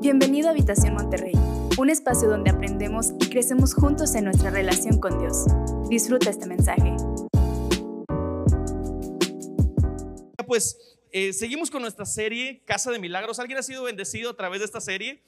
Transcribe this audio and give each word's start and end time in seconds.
Bienvenido 0.00 0.46
a 0.46 0.52
Habitación 0.52 0.94
Monterrey, 0.94 1.32
un 1.76 1.90
espacio 1.90 2.28
donde 2.28 2.50
aprendemos 2.50 3.14
y 3.18 3.28
crecemos 3.28 3.74
juntos 3.74 4.14
en 4.14 4.26
nuestra 4.26 4.48
relación 4.48 5.00
con 5.00 5.18
Dios. 5.18 5.46
Disfruta 5.88 6.30
este 6.30 6.46
mensaje. 6.46 6.94
Pues 10.46 10.78
eh, 11.10 11.32
seguimos 11.32 11.68
con 11.68 11.82
nuestra 11.82 12.06
serie 12.06 12.62
Casa 12.64 12.92
de 12.92 13.00
Milagros. 13.00 13.40
¿Alguien 13.40 13.58
ha 13.58 13.62
sido 13.64 13.82
bendecido 13.82 14.30
a 14.30 14.36
través 14.36 14.60
de 14.60 14.66
esta 14.66 14.80
serie? 14.80 15.24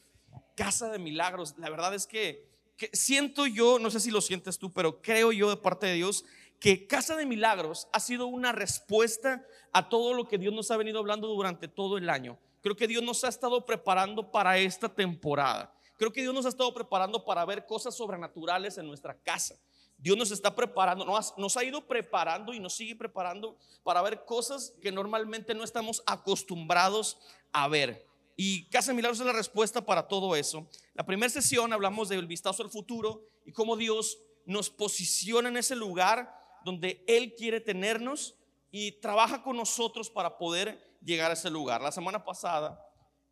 Casa 0.56 0.88
de 0.88 1.00
Milagros. 1.00 1.56
La 1.58 1.68
verdad 1.68 1.92
es 1.92 2.06
que, 2.06 2.48
que 2.76 2.90
siento 2.92 3.48
yo, 3.48 3.80
no 3.80 3.90
sé 3.90 3.98
si 3.98 4.12
lo 4.12 4.20
sientes 4.20 4.60
tú, 4.60 4.72
pero 4.72 5.02
creo 5.02 5.32
yo 5.32 5.50
de 5.50 5.56
parte 5.56 5.88
de 5.88 5.94
Dios 5.94 6.24
que 6.60 6.86
Casa 6.86 7.16
de 7.16 7.26
Milagros 7.26 7.88
ha 7.92 7.98
sido 7.98 8.28
una 8.28 8.52
respuesta 8.52 9.44
a 9.72 9.88
todo 9.88 10.14
lo 10.14 10.28
que 10.28 10.38
Dios 10.38 10.54
nos 10.54 10.70
ha 10.70 10.76
venido 10.76 11.00
hablando 11.00 11.26
durante 11.26 11.66
todo 11.66 11.98
el 11.98 12.08
año. 12.08 12.38
Creo 12.60 12.76
que 12.76 12.86
Dios 12.86 13.02
nos 13.02 13.24
ha 13.24 13.28
estado 13.28 13.64
preparando 13.64 14.30
para 14.30 14.58
esta 14.58 14.88
temporada. 14.88 15.72
Creo 15.96 16.12
que 16.12 16.22
Dios 16.22 16.34
nos 16.34 16.46
ha 16.46 16.50
estado 16.50 16.72
preparando 16.72 17.24
para 17.24 17.44
ver 17.44 17.66
cosas 17.66 17.94
sobrenaturales 17.96 18.78
en 18.78 18.86
nuestra 18.86 19.14
casa. 19.18 19.58
Dios 19.98 20.16
nos 20.16 20.30
está 20.30 20.54
preparando, 20.54 21.04
nos 21.04 21.56
ha 21.58 21.64
ido 21.64 21.86
preparando 21.86 22.54
y 22.54 22.60
nos 22.60 22.74
sigue 22.74 22.96
preparando 22.96 23.58
para 23.82 24.00
ver 24.00 24.24
cosas 24.24 24.74
que 24.80 24.90
normalmente 24.90 25.54
no 25.54 25.62
estamos 25.62 26.02
acostumbrados 26.06 27.18
a 27.52 27.68
ver. 27.68 28.06
Y 28.34 28.64
Casa 28.70 28.94
Milagros 28.94 29.20
es 29.20 29.26
la 29.26 29.34
respuesta 29.34 29.84
para 29.84 30.08
todo 30.08 30.34
eso. 30.36 30.66
La 30.94 31.04
primera 31.04 31.28
sesión 31.28 31.74
hablamos 31.74 32.08
del 32.08 32.26
vistazo 32.26 32.62
al 32.62 32.70
futuro 32.70 33.22
y 33.44 33.52
cómo 33.52 33.76
Dios 33.76 34.18
nos 34.46 34.70
posiciona 34.70 35.50
en 35.50 35.58
ese 35.58 35.76
lugar 35.76 36.34
donde 36.64 37.04
Él 37.06 37.34
quiere 37.34 37.60
tenernos 37.60 38.36
y 38.70 38.92
trabaja 38.92 39.42
con 39.42 39.58
nosotros 39.58 40.08
para 40.08 40.38
poder 40.38 40.89
llegar 41.00 41.30
a 41.30 41.34
ese 41.34 41.50
lugar. 41.50 41.80
La 41.80 41.92
semana 41.92 42.24
pasada, 42.24 42.84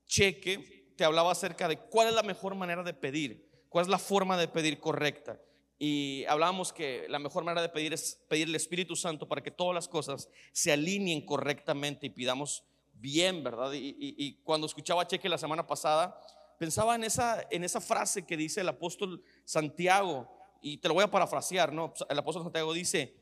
Cheque 0.06 0.92
te 0.96 1.04
hablaba 1.04 1.32
acerca 1.32 1.68
de 1.68 1.78
cuál 1.78 2.08
es 2.08 2.14
la 2.14 2.22
mejor 2.22 2.54
manera 2.54 2.82
de 2.82 2.94
pedir, 2.94 3.48
cuál 3.68 3.84
es 3.84 3.88
la 3.88 3.98
forma 3.98 4.36
de 4.36 4.48
pedir 4.48 4.80
correcta. 4.80 5.40
Y 5.78 6.24
hablábamos 6.24 6.72
que 6.72 7.06
la 7.08 7.20
mejor 7.20 7.44
manera 7.44 7.62
de 7.62 7.68
pedir 7.68 7.92
es 7.92 8.20
pedir 8.28 8.48
el 8.48 8.54
Espíritu 8.56 8.96
Santo 8.96 9.28
para 9.28 9.42
que 9.42 9.52
todas 9.52 9.74
las 9.74 9.86
cosas 9.86 10.28
se 10.52 10.72
alineen 10.72 11.24
correctamente 11.24 12.06
y 12.06 12.10
pidamos 12.10 12.64
bien, 12.94 13.44
¿verdad? 13.44 13.70
Y, 13.72 14.40
cuando 14.42 14.66
escuchaba 14.66 15.02
a 15.02 15.06
Cheque 15.06 15.28
la 15.28 15.38
semana 15.38 15.64
pasada, 15.66 16.20
pensaba 16.58 16.96
en 16.96 17.04
esa, 17.04 17.46
en 17.50 17.62
esa 17.62 17.80
frase 17.80 18.26
que 18.26 18.36
dice 18.36 18.62
el 18.62 18.68
apóstol 18.68 19.22
Santiago, 19.44 20.28
y 20.60 20.78
te 20.78 20.88
lo 20.88 20.94
voy 20.94 21.04
a 21.04 21.10
parafrasear, 21.10 21.72
¿no? 21.72 21.94
El 22.08 22.18
apóstol 22.18 22.42
Santiago 22.42 22.72
dice, 22.72 23.14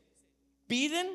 piden, 0.65 1.07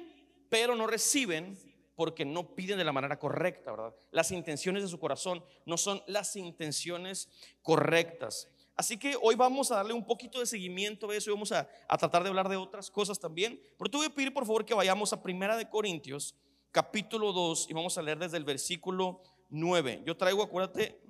pero 0.48 0.76
no 0.76 0.86
reciben 0.86 1.58
porque 1.94 2.24
no 2.24 2.54
piden 2.54 2.78
de 2.78 2.84
la 2.84 2.92
manera 2.92 3.18
correcta, 3.18 3.70
¿verdad? 3.70 3.94
Las 4.10 4.30
intenciones 4.30 4.82
de 4.82 4.88
su 4.88 4.98
corazón 4.98 5.44
no 5.66 5.76
son 5.76 6.02
las 6.06 6.36
intenciones 6.36 7.28
correctas. 7.62 8.48
Así 8.74 8.96
que 8.96 9.16
hoy 9.20 9.34
vamos 9.34 9.70
a 9.70 9.76
darle 9.76 9.92
un 9.92 10.04
poquito 10.04 10.40
de 10.40 10.46
seguimiento 10.46 11.10
a 11.10 11.16
eso 11.16 11.30
y 11.30 11.34
vamos 11.34 11.52
a, 11.52 11.68
tratar 11.98 12.22
de 12.22 12.30
hablar 12.30 12.48
de 12.48 12.56
otras 12.56 12.90
cosas 12.90 13.20
también. 13.20 13.60
Pero 13.78 13.90
te 13.90 13.96
voy 13.98 14.06
a 14.06 14.10
pedir 14.10 14.32
por 14.32 14.46
favor 14.46 14.64
que 14.64 14.74
vayamos 14.74 15.12
a 15.12 15.22
Primera 15.22 15.56
de 15.56 15.68
Corintios, 15.68 16.34
capítulo 16.70 17.32
2, 17.32 17.68
y 17.68 17.74
vamos 17.74 17.98
a 17.98 18.02
leer 18.02 18.18
desde 18.18 18.38
el 18.38 18.44
versículo 18.44 19.20
9. 19.50 20.02
Yo 20.06 20.16
traigo, 20.16 20.42
acuérdate, 20.42 21.00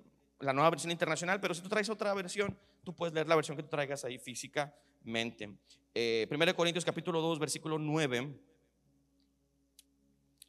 la 0.41 0.53
nueva 0.53 0.71
versión 0.71 0.91
internacional, 0.91 1.41
pero 1.41 1.55
si 1.55 1.63
tú 1.63 1.69
traes 1.69 1.89
otra 1.89 2.13
versión, 2.15 2.59
tú 2.83 2.95
puedes 2.95 3.15
leer 3.15 3.29
la 3.29 3.37
versión 3.37 3.57
que 3.57 3.63
tú 3.63 3.69
traigas 3.69 4.05
ahí 4.05 4.19
físicamente. 4.19 5.57
Eh, 5.95 6.27
Primera 6.29 6.51
de 6.51 6.57
Corintios, 6.57 6.85
capítulo 6.85 7.21
2, 7.21 7.39
versículo 7.39 7.79
9. 7.79 8.35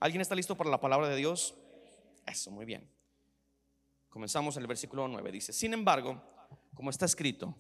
¿Alguien 0.04 0.20
está 0.20 0.36
listo 0.36 0.58
para 0.58 0.70
la 0.70 0.82
palabra 0.82 1.08
de 1.08 1.16
Dios? 1.16 1.56
Eso, 2.28 2.52
muy 2.52 2.66
bien. 2.66 2.92
Comenzamos 4.10 4.58
en 4.58 4.64
el 4.64 4.68
versículo 4.68 5.08
9. 5.08 5.32
Dice, 5.32 5.54
sin 5.54 5.73
embargo, 5.73 6.22
como 6.73 6.90
está 6.90 7.06
escrito, 7.06 7.56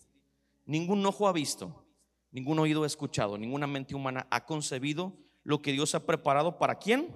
ningún 0.65 1.05
ojo 1.05 1.29
ha 1.29 1.31
visto, 1.31 1.87
ningún 2.31 2.59
oído 2.59 2.83
ha 2.83 2.87
escuchado, 2.87 3.37
ninguna 3.37 3.65
mente 3.65 3.95
humana 3.95 4.27
ha 4.29 4.45
concebido 4.45 5.17
lo 5.43 5.61
que 5.61 5.71
Dios 5.71 5.95
ha 5.95 6.05
preparado 6.05 6.59
para 6.59 6.79
quién? 6.79 7.15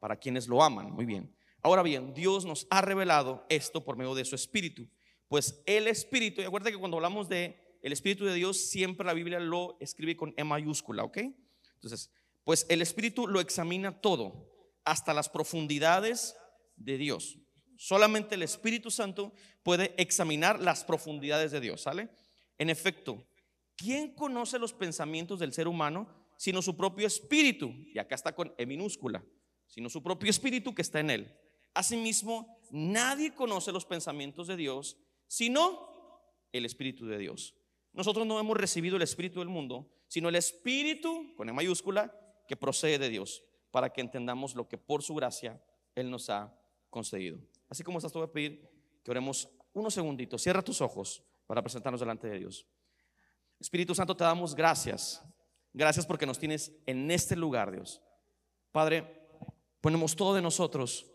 Para 0.00 0.16
quienes 0.16 0.48
lo 0.48 0.62
aman. 0.62 0.92
Muy 0.92 1.06
bien. 1.06 1.34
Ahora 1.62 1.82
bien, 1.82 2.12
Dios 2.12 2.44
nos 2.44 2.66
ha 2.68 2.82
revelado 2.82 3.46
esto 3.48 3.82
por 3.82 3.96
medio 3.96 4.14
de 4.14 4.26
su 4.26 4.34
Espíritu. 4.34 4.86
Pues 5.28 5.62
el 5.64 5.88
Espíritu, 5.88 6.42
y 6.42 6.44
acuérdate 6.44 6.72
que 6.72 6.78
cuando 6.78 6.98
hablamos 6.98 7.26
de 7.26 7.78
el 7.80 7.94
Espíritu 7.94 8.26
de 8.26 8.34
Dios, 8.34 8.68
siempre 8.68 9.06
la 9.06 9.14
Biblia 9.14 9.40
lo 9.40 9.78
escribe 9.80 10.14
con 10.14 10.34
E 10.36 10.44
mayúscula, 10.44 11.04
¿ok? 11.04 11.16
Entonces, 11.76 12.10
pues 12.46 12.64
el 12.68 12.80
Espíritu 12.80 13.26
lo 13.26 13.40
examina 13.40 14.00
todo, 14.00 14.52
hasta 14.84 15.12
las 15.12 15.28
profundidades 15.28 16.36
de 16.76 16.96
Dios. 16.96 17.36
Solamente 17.76 18.36
el 18.36 18.44
Espíritu 18.44 18.92
Santo 18.92 19.32
puede 19.64 20.00
examinar 20.00 20.60
las 20.60 20.84
profundidades 20.84 21.50
de 21.50 21.58
Dios, 21.60 21.80
¿sale? 21.80 22.08
En 22.56 22.70
efecto, 22.70 23.26
¿quién 23.74 24.14
conoce 24.14 24.60
los 24.60 24.72
pensamientos 24.72 25.40
del 25.40 25.52
ser 25.52 25.66
humano 25.66 26.08
sino 26.38 26.62
su 26.62 26.76
propio 26.76 27.08
espíritu? 27.08 27.74
Y 27.92 27.98
acá 27.98 28.14
está 28.14 28.32
con 28.32 28.54
E 28.56 28.64
minúscula, 28.64 29.24
sino 29.66 29.90
su 29.90 30.00
propio 30.00 30.30
espíritu 30.30 30.72
que 30.72 30.82
está 30.82 31.00
en 31.00 31.10
él. 31.10 31.36
Asimismo, 31.74 32.60
nadie 32.70 33.34
conoce 33.34 33.72
los 33.72 33.84
pensamientos 33.84 34.46
de 34.46 34.56
Dios 34.56 34.96
sino 35.26 36.20
el 36.52 36.64
espíritu 36.64 37.06
de 37.06 37.18
Dios. 37.18 37.56
Nosotros 37.92 38.24
no 38.24 38.38
hemos 38.38 38.56
recibido 38.56 38.94
el 38.94 39.02
espíritu 39.02 39.40
del 39.40 39.48
mundo, 39.48 39.92
sino 40.06 40.28
el 40.28 40.36
espíritu, 40.36 41.34
con 41.34 41.48
E 41.48 41.52
mayúscula, 41.52 42.22
que 42.46 42.56
procede 42.56 42.98
de 42.98 43.08
Dios, 43.08 43.42
para 43.70 43.90
que 43.90 44.00
entendamos 44.00 44.54
lo 44.54 44.68
que 44.68 44.78
por 44.78 45.02
su 45.02 45.14
gracia 45.14 45.60
Él 45.94 46.10
nos 46.10 46.30
ha 46.30 46.54
concedido. 46.90 47.38
Así 47.68 47.82
como 47.82 47.98
estás, 47.98 48.12
te 48.12 48.18
voy 48.18 48.28
a 48.28 48.32
pedir 48.32 48.68
que 49.02 49.10
oremos 49.10 49.48
unos 49.72 49.94
segunditos. 49.94 50.42
Cierra 50.42 50.62
tus 50.62 50.80
ojos 50.80 51.22
para 51.46 51.62
presentarnos 51.62 52.00
delante 52.00 52.28
de 52.28 52.38
Dios. 52.38 52.66
Espíritu 53.60 53.94
Santo, 53.94 54.16
te 54.16 54.24
damos 54.24 54.54
gracias. 54.54 55.22
Gracias 55.72 56.06
porque 56.06 56.26
nos 56.26 56.38
tienes 56.38 56.72
en 56.86 57.10
este 57.10 57.36
lugar, 57.36 57.70
Dios. 57.70 58.00
Padre, 58.72 59.28
ponemos 59.80 60.16
todo 60.16 60.34
de 60.34 60.42
nosotros 60.42 61.06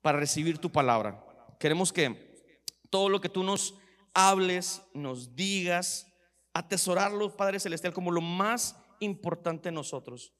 para 0.00 0.18
recibir 0.18 0.58
tu 0.58 0.70
palabra. 0.70 1.24
Queremos 1.58 1.92
que 1.92 2.58
todo 2.88 3.08
lo 3.08 3.20
que 3.20 3.28
tú 3.28 3.42
nos 3.42 3.74
hables, 4.14 4.82
nos 4.94 5.36
digas, 5.36 6.06
atesorarlo, 6.54 7.36
Padre 7.36 7.60
Celestial, 7.60 7.92
como 7.92 8.10
lo 8.10 8.20
más 8.20 8.76
importante 9.00 9.72
nosotros. 9.72 10.32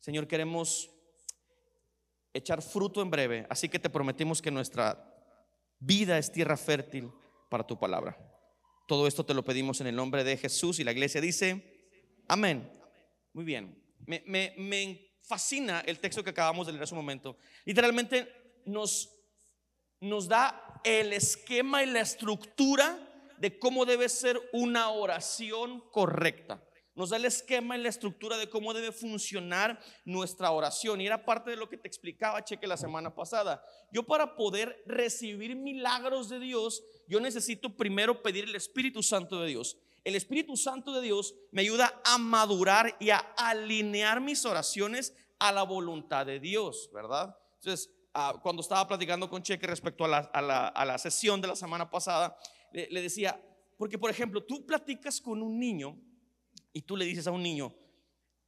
Señor, 0.00 0.26
queremos 0.26 0.90
echar 2.32 2.62
fruto 2.62 3.02
en 3.02 3.10
breve, 3.10 3.46
así 3.48 3.68
que 3.68 3.78
te 3.78 3.90
prometimos 3.90 4.42
que 4.42 4.50
nuestra 4.50 5.06
vida 5.78 6.18
es 6.18 6.30
tierra 6.30 6.56
fértil 6.56 7.10
para 7.48 7.66
tu 7.66 7.78
palabra. 7.78 8.16
Todo 8.86 9.06
esto 9.06 9.24
te 9.24 9.34
lo 9.34 9.44
pedimos 9.44 9.80
en 9.80 9.86
el 9.86 9.96
nombre 9.96 10.24
de 10.24 10.36
Jesús 10.36 10.78
y 10.78 10.84
la 10.84 10.92
iglesia 10.92 11.20
dice, 11.20 11.92
amén. 12.28 12.70
Muy 13.32 13.44
bien, 13.44 13.80
me, 14.06 14.22
me 14.26 15.10
fascina 15.22 15.80
el 15.86 16.00
texto 16.00 16.24
que 16.24 16.30
acabamos 16.30 16.66
de 16.66 16.72
leer 16.72 16.82
hace 16.82 16.94
un 16.94 17.00
momento. 17.00 17.36
Literalmente 17.64 18.28
nos, 18.66 19.08
nos 20.00 20.26
da 20.26 20.80
el 20.82 21.12
esquema 21.12 21.84
y 21.84 21.86
la 21.86 22.00
estructura 22.00 22.98
de 23.38 23.58
cómo 23.58 23.86
debe 23.86 24.08
ser 24.08 24.40
una 24.52 24.90
oración 24.90 25.80
correcta 25.92 26.62
nos 27.00 27.08
da 27.08 27.16
el 27.16 27.24
esquema 27.24 27.78
y 27.78 27.80
la 27.80 27.88
estructura 27.88 28.36
de 28.36 28.50
cómo 28.50 28.74
debe 28.74 28.92
funcionar 28.92 29.80
nuestra 30.04 30.50
oración. 30.50 31.00
Y 31.00 31.06
era 31.06 31.24
parte 31.24 31.48
de 31.48 31.56
lo 31.56 31.66
que 31.66 31.78
te 31.78 31.88
explicaba 31.88 32.44
Cheque 32.44 32.66
la 32.66 32.76
semana 32.76 33.14
pasada. 33.14 33.64
Yo 33.90 34.02
para 34.02 34.36
poder 34.36 34.82
recibir 34.84 35.56
milagros 35.56 36.28
de 36.28 36.38
Dios, 36.38 36.84
yo 37.08 37.18
necesito 37.18 37.74
primero 37.74 38.22
pedir 38.22 38.44
el 38.44 38.54
Espíritu 38.54 39.02
Santo 39.02 39.40
de 39.40 39.48
Dios. 39.48 39.78
El 40.04 40.14
Espíritu 40.14 40.58
Santo 40.58 40.92
de 40.92 41.00
Dios 41.00 41.34
me 41.52 41.62
ayuda 41.62 42.02
a 42.04 42.18
madurar 42.18 42.94
y 43.00 43.08
a 43.08 43.16
alinear 43.38 44.20
mis 44.20 44.44
oraciones 44.44 45.16
a 45.38 45.52
la 45.52 45.62
voluntad 45.62 46.26
de 46.26 46.38
Dios, 46.38 46.90
¿verdad? 46.92 47.34
Entonces, 47.60 47.90
ah, 48.12 48.38
cuando 48.42 48.60
estaba 48.60 48.86
platicando 48.86 49.30
con 49.30 49.42
Cheque 49.42 49.66
respecto 49.66 50.04
a 50.04 50.42
la, 50.42 50.98
sesión 50.98 51.40
de 51.40 51.48
la 51.48 51.56
semana 51.56 51.88
pasada, 51.88 52.36
le 52.74 53.00
decía, 53.00 53.42
porque 53.78 53.96
por 53.96 54.10
ejemplo, 54.10 54.44
tú 54.44 54.66
platicas 54.66 55.18
con 55.18 55.42
un 55.42 55.58
niño 55.58 55.98
y 56.72 56.82
tú 56.82 56.96
le 56.96 57.04
dices 57.04 57.26
a 57.26 57.32
un 57.32 57.42
niño, 57.42 57.74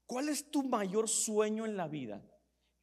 ¿cuál 0.07 0.29
es 0.29 0.51
tu 0.51 0.63
mayor 0.63 1.09
sueño 1.09 1.67
en 1.67 1.77
la 1.77 1.89
vida? 1.89 2.23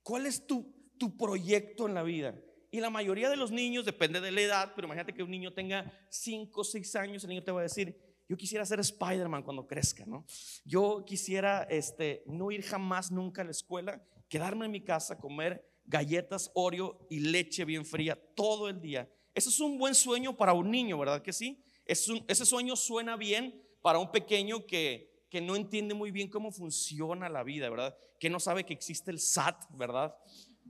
¿Cuál 0.04 0.26
es 0.26 0.46
tu, 0.46 0.74
tu 0.98 1.16
proyecto 1.18 1.88
en 1.88 1.94
la 1.94 2.04
vida? 2.04 2.36
Y 2.72 2.80
la 2.80 2.90
mayoría 2.90 3.30
de 3.30 3.38
los 3.38 3.52
niños, 3.52 3.86
depende 3.86 4.22
de 4.22 4.32
la 4.32 4.42
edad, 4.42 4.74
pero 4.76 4.88
imagínate 4.88 5.14
que 5.14 5.24
un 5.24 5.32
niño 5.32 5.54
tenga 5.54 5.92
5 6.10 6.62
o 6.62 6.64
6 6.64 6.96
años, 6.96 7.24
el 7.24 7.30
niño 7.30 7.44
te 7.44 7.52
va 7.52 7.62
a 7.62 7.64
decir, 7.64 7.98
yo 8.28 8.38
quisiera 8.38 8.66
ser 8.66 8.80
Spider-Man 8.80 9.42
cuando 9.42 9.66
crezca, 9.66 10.06
¿no? 10.06 10.24
Yo 10.64 11.04
quisiera 11.06 11.64
este, 11.64 12.24
no 12.28 12.52
ir 12.52 12.62
jamás 12.62 13.12
nunca 13.12 13.42
a 13.42 13.46
la 13.46 13.52
escuela, 13.52 14.04
quedarme 14.28 14.66
en 14.66 14.72
mi 14.72 14.82
casa, 14.82 15.18
comer 15.18 15.68
galletas 15.86 16.52
Oreo 16.54 17.08
y 17.10 17.20
leche 17.20 17.66
bien 17.66 17.86
fría 17.86 18.16
todo 18.36 18.70
el 18.70 18.80
día. 18.80 19.10
Eso 19.34 19.50
es 19.50 19.60
un 19.60 19.80
buen 19.80 19.96
sueño 19.96 20.38
para 20.38 20.54
un 20.54 20.70
niño, 20.70 20.98
¿verdad 21.00 21.24
que 21.24 21.34
sí? 21.34 21.64
ese 21.86 22.46
sueño 22.46 22.76
suena 22.76 23.18
bien 23.18 23.60
para 23.82 23.98
un 23.98 24.12
pequeño 24.12 24.68
que, 24.68 25.19
que 25.30 25.42
no 25.42 25.56
entiende 25.56 25.94
muy 25.94 26.12
bien 26.12 26.30
cómo 26.30 26.52
funciona 26.52 27.30
la 27.30 27.44
vida, 27.44 27.70
¿verdad? 27.70 27.98
Que 28.20 28.30
no 28.30 28.40
sabe 28.40 28.66
que 28.66 28.74
existe 28.74 29.12
el 29.12 29.20
SAT, 29.20 29.66
¿verdad? 29.72 30.16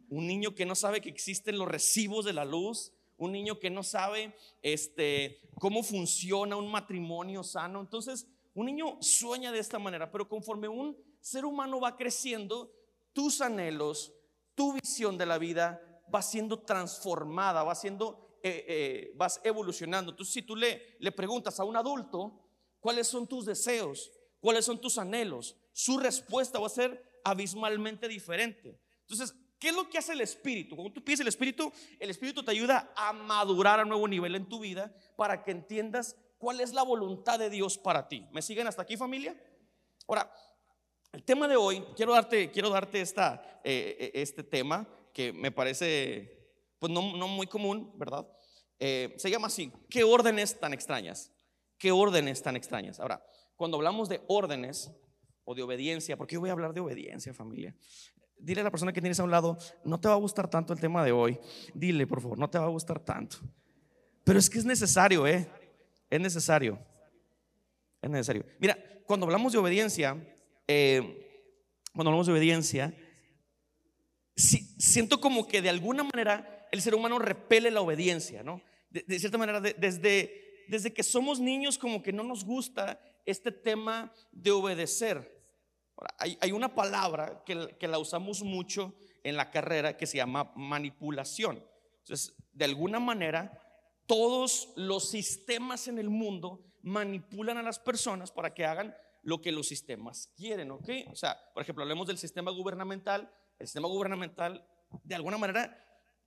Un 0.10 0.28
niño 0.28 0.54
que 0.54 0.66
no 0.66 0.76
sabe 0.76 1.02
que 1.02 1.10
existen 1.10 1.58
los 1.58 1.68
recibos 1.68 2.26
de 2.26 2.34
la 2.34 2.46
luz, 2.46 2.94
un 3.18 3.32
niño 3.32 3.60
que 3.60 3.70
no 3.70 3.84
sabe 3.84 4.36
este, 4.62 5.42
cómo 5.56 5.84
funciona 5.84 6.56
un 6.56 6.72
matrimonio 6.72 7.44
sano. 7.44 7.80
Entonces, 7.82 8.28
un 8.54 8.66
niño 8.66 8.98
sueña 9.02 9.52
de 9.52 9.60
esta 9.60 9.80
manera, 9.80 10.12
pero 10.12 10.28
conforme 10.28 10.68
un 10.68 10.98
ser 11.22 11.46
humano 11.46 11.80
va 11.80 11.96
creciendo, 11.96 12.74
tus 13.14 13.42
anhelos, 13.42 14.14
tu 14.56 14.74
visión 14.74 15.18
de 15.18 15.26
la 15.26 15.38
vida 15.38 15.82
va 16.14 16.22
siendo 16.22 16.60
transformada, 16.60 17.64
va 17.64 17.76
siendo, 17.76 18.40
eh, 18.44 18.66
eh, 18.68 19.14
vas 19.16 19.40
evolucionando. 19.44 20.12
Entonces, 20.12 20.34
si 20.34 20.42
tú 20.42 20.56
le, 20.56 20.98
le 21.00 21.12
preguntas 21.12 21.60
a 21.60 21.66
un 21.66 21.76
adulto, 21.76 22.42
¿cuáles 22.80 23.08
son 23.08 23.28
tus 23.28 23.46
deseos? 23.46 24.12
¿Cuáles 24.40 24.66
son 24.66 24.80
tus 24.80 24.98
anhelos? 24.98 25.56
Su 25.74 25.98
respuesta 25.98 26.60
va 26.60 26.68
a 26.68 26.70
ser 26.70 27.22
abismalmente 27.24 28.08
diferente. 28.08 28.80
Entonces, 29.02 29.36
¿qué 29.60 29.70
es 29.70 29.76
lo 29.76 29.90
que 29.90 29.98
hace 29.98 30.14
el 30.14 30.22
Espíritu? 30.22 30.76
Cuando 30.76 30.94
tú 30.94 31.04
pides 31.04 31.20
el 31.20 31.28
Espíritu, 31.28 31.72
el 32.00 32.10
Espíritu 32.10 32.44
te 32.44 32.52
ayuda 32.52 32.94
a 32.96 33.14
madurar 33.14 33.80
a 33.80 33.86
nuevo 33.86 34.08
nivel 34.08 34.36
en 34.36 34.48
tu 34.48 34.60
vida 34.60 34.94
para 35.16 35.44
que 35.44 35.52
entiendas 35.52 36.16
cuál 36.38 36.62
es 36.62 36.74
la 36.74 36.84
voluntad 36.84 37.38
de 37.38 37.50
Dios 37.50 37.78
para 37.78 38.08
ti. 38.08 38.26
¿Me 38.32 38.42
siguen 38.42 38.68
hasta 38.68 38.82
aquí, 38.82 38.98
familia? 38.98 39.36
Ahora, 40.08 40.32
el 41.12 41.24
tema 41.24 41.48
de 41.48 41.56
hoy, 41.56 41.84
quiero 41.96 42.14
darte, 42.14 42.52
quiero 42.52 42.70
darte 42.70 43.02
esta, 43.02 43.62
eh, 43.64 43.98
eh, 44.00 44.12
este 44.16 44.44
tema 44.44 44.88
que 45.14 45.34
me 45.34 45.52
parece, 45.52 46.52
pues 46.80 46.92
no, 46.92 47.02
muy 47.02 47.48
común, 47.48 47.92
¿verdad? 47.98 48.28
Eh, 48.80 49.14
se 49.18 49.30
llama 49.30 49.48
así, 49.48 49.72
¿qué 49.90 50.04
órdenes 50.04 50.60
tan 50.60 50.74
extrañas? 50.74 51.32
¿Qué 51.78 51.92
órdenes 51.92 52.42
tan 52.42 52.56
extrañas? 52.56 53.00
Ahora, 53.00 53.26
cuando 53.60 53.76
hablamos 53.76 54.08
de 54.08 54.22
órdenes 54.28 54.90
o 55.44 55.54
de 55.54 55.64
obediencia, 55.64 56.16
porque 56.16 56.36
yo 56.36 56.40
voy 56.40 56.48
a 56.50 56.54
hablar 56.54 56.74
de 56.74 56.80
obediencia, 56.80 57.34
familia. 57.34 57.76
Dile 58.38 58.62
a 58.62 58.64
la 58.64 58.72
persona 58.72 58.94
que 58.94 59.02
tienes 59.02 59.20
a 59.20 59.26
un 59.26 59.32
lado, 59.32 59.58
no 59.84 60.00
te 60.00 60.08
va 60.08 60.14
a 60.14 60.18
gustar 60.18 60.50
tanto 60.50 60.72
el 60.72 60.80
tema 60.80 61.04
de 61.04 61.12
hoy. 61.12 61.38
Dile, 61.74 62.08
por 62.08 62.22
favor, 62.22 62.40
no 62.40 62.50
te 62.50 62.58
va 62.58 62.64
a 62.64 62.70
gustar 62.70 63.02
tanto. 63.02 63.40
Pero 64.24 64.40
es 64.40 64.50
que 64.50 64.60
es 64.60 64.64
necesario, 64.64 65.28
¿eh? 65.28 65.46
Es 66.10 66.22
necesario. 66.22 66.80
Es 68.02 68.10
necesario. 68.10 68.46
Mira, 68.60 68.78
cuando 69.06 69.26
hablamos 69.26 69.52
de 69.52 69.60
obediencia, 69.60 70.16
eh, 70.66 71.44
cuando 71.94 72.12
hablamos 72.12 72.28
de 72.28 72.32
obediencia, 72.32 72.96
siento 74.38 75.20
como 75.20 75.50
que 75.50 75.62
de 75.62 75.70
alguna 75.70 76.06
manera 76.06 76.66
el 76.72 76.82
ser 76.82 76.96
humano 76.96 77.20
repele 77.20 77.72
la 77.72 77.82
obediencia, 77.82 78.42
¿no? 78.42 78.62
De, 78.90 79.20
cierta 79.20 79.38
manera, 79.38 79.60
desde, 79.60 80.66
desde 80.70 80.94
que 80.94 81.04
somos 81.04 81.42
niños 81.42 81.78
como 81.78 82.02
que 82.02 82.14
no 82.14 82.24
nos 82.24 82.46
gusta 82.46 83.02
este 83.32 83.52
tema 83.52 84.14
de 84.32 84.52
obedecer. 84.52 85.40
Hay, 86.18 86.38
hay 86.42 86.52
una 86.52 86.74
palabra 86.74 87.44
que, 87.46 87.76
que, 87.80 87.88
la 87.88 88.00
usamos 88.00 88.42
mucho 88.42 88.96
en 89.24 89.36
la 89.36 89.52
carrera 89.52 89.98
que 89.98 90.08
se 90.08 90.18
llama 90.18 90.52
manipulación. 90.56 91.64
Entonces, 92.00 92.34
de 92.54 92.66
alguna 92.66 93.00
manera, 93.00 93.62
todos 94.06 94.72
los 94.76 95.10
sistemas 95.10 95.88
en 95.88 96.00
el 96.00 96.10
mundo 96.10 96.64
manipulan 96.82 97.58
a 97.58 97.64
las 97.64 97.80
personas 97.80 98.32
para 98.32 98.54
que 98.54 98.66
hagan 98.66 98.96
lo 99.24 99.42
que 99.42 99.52
los 99.52 99.68
sistemas 99.68 100.32
quieren, 100.36 100.72
¿ok? 100.72 100.90
O 101.12 101.16
sea, 101.16 101.38
por 101.54 101.64
ejemplo, 101.64 101.84
hablemos 101.84 102.08
del 102.08 102.18
sistema 102.18 102.52
gubernamental. 102.52 103.32
El 103.60 103.68
sistema 103.68 103.88
gubernamental, 103.88 104.66
de 105.04 105.16
alguna 105.16 105.38
manera, 105.38 105.78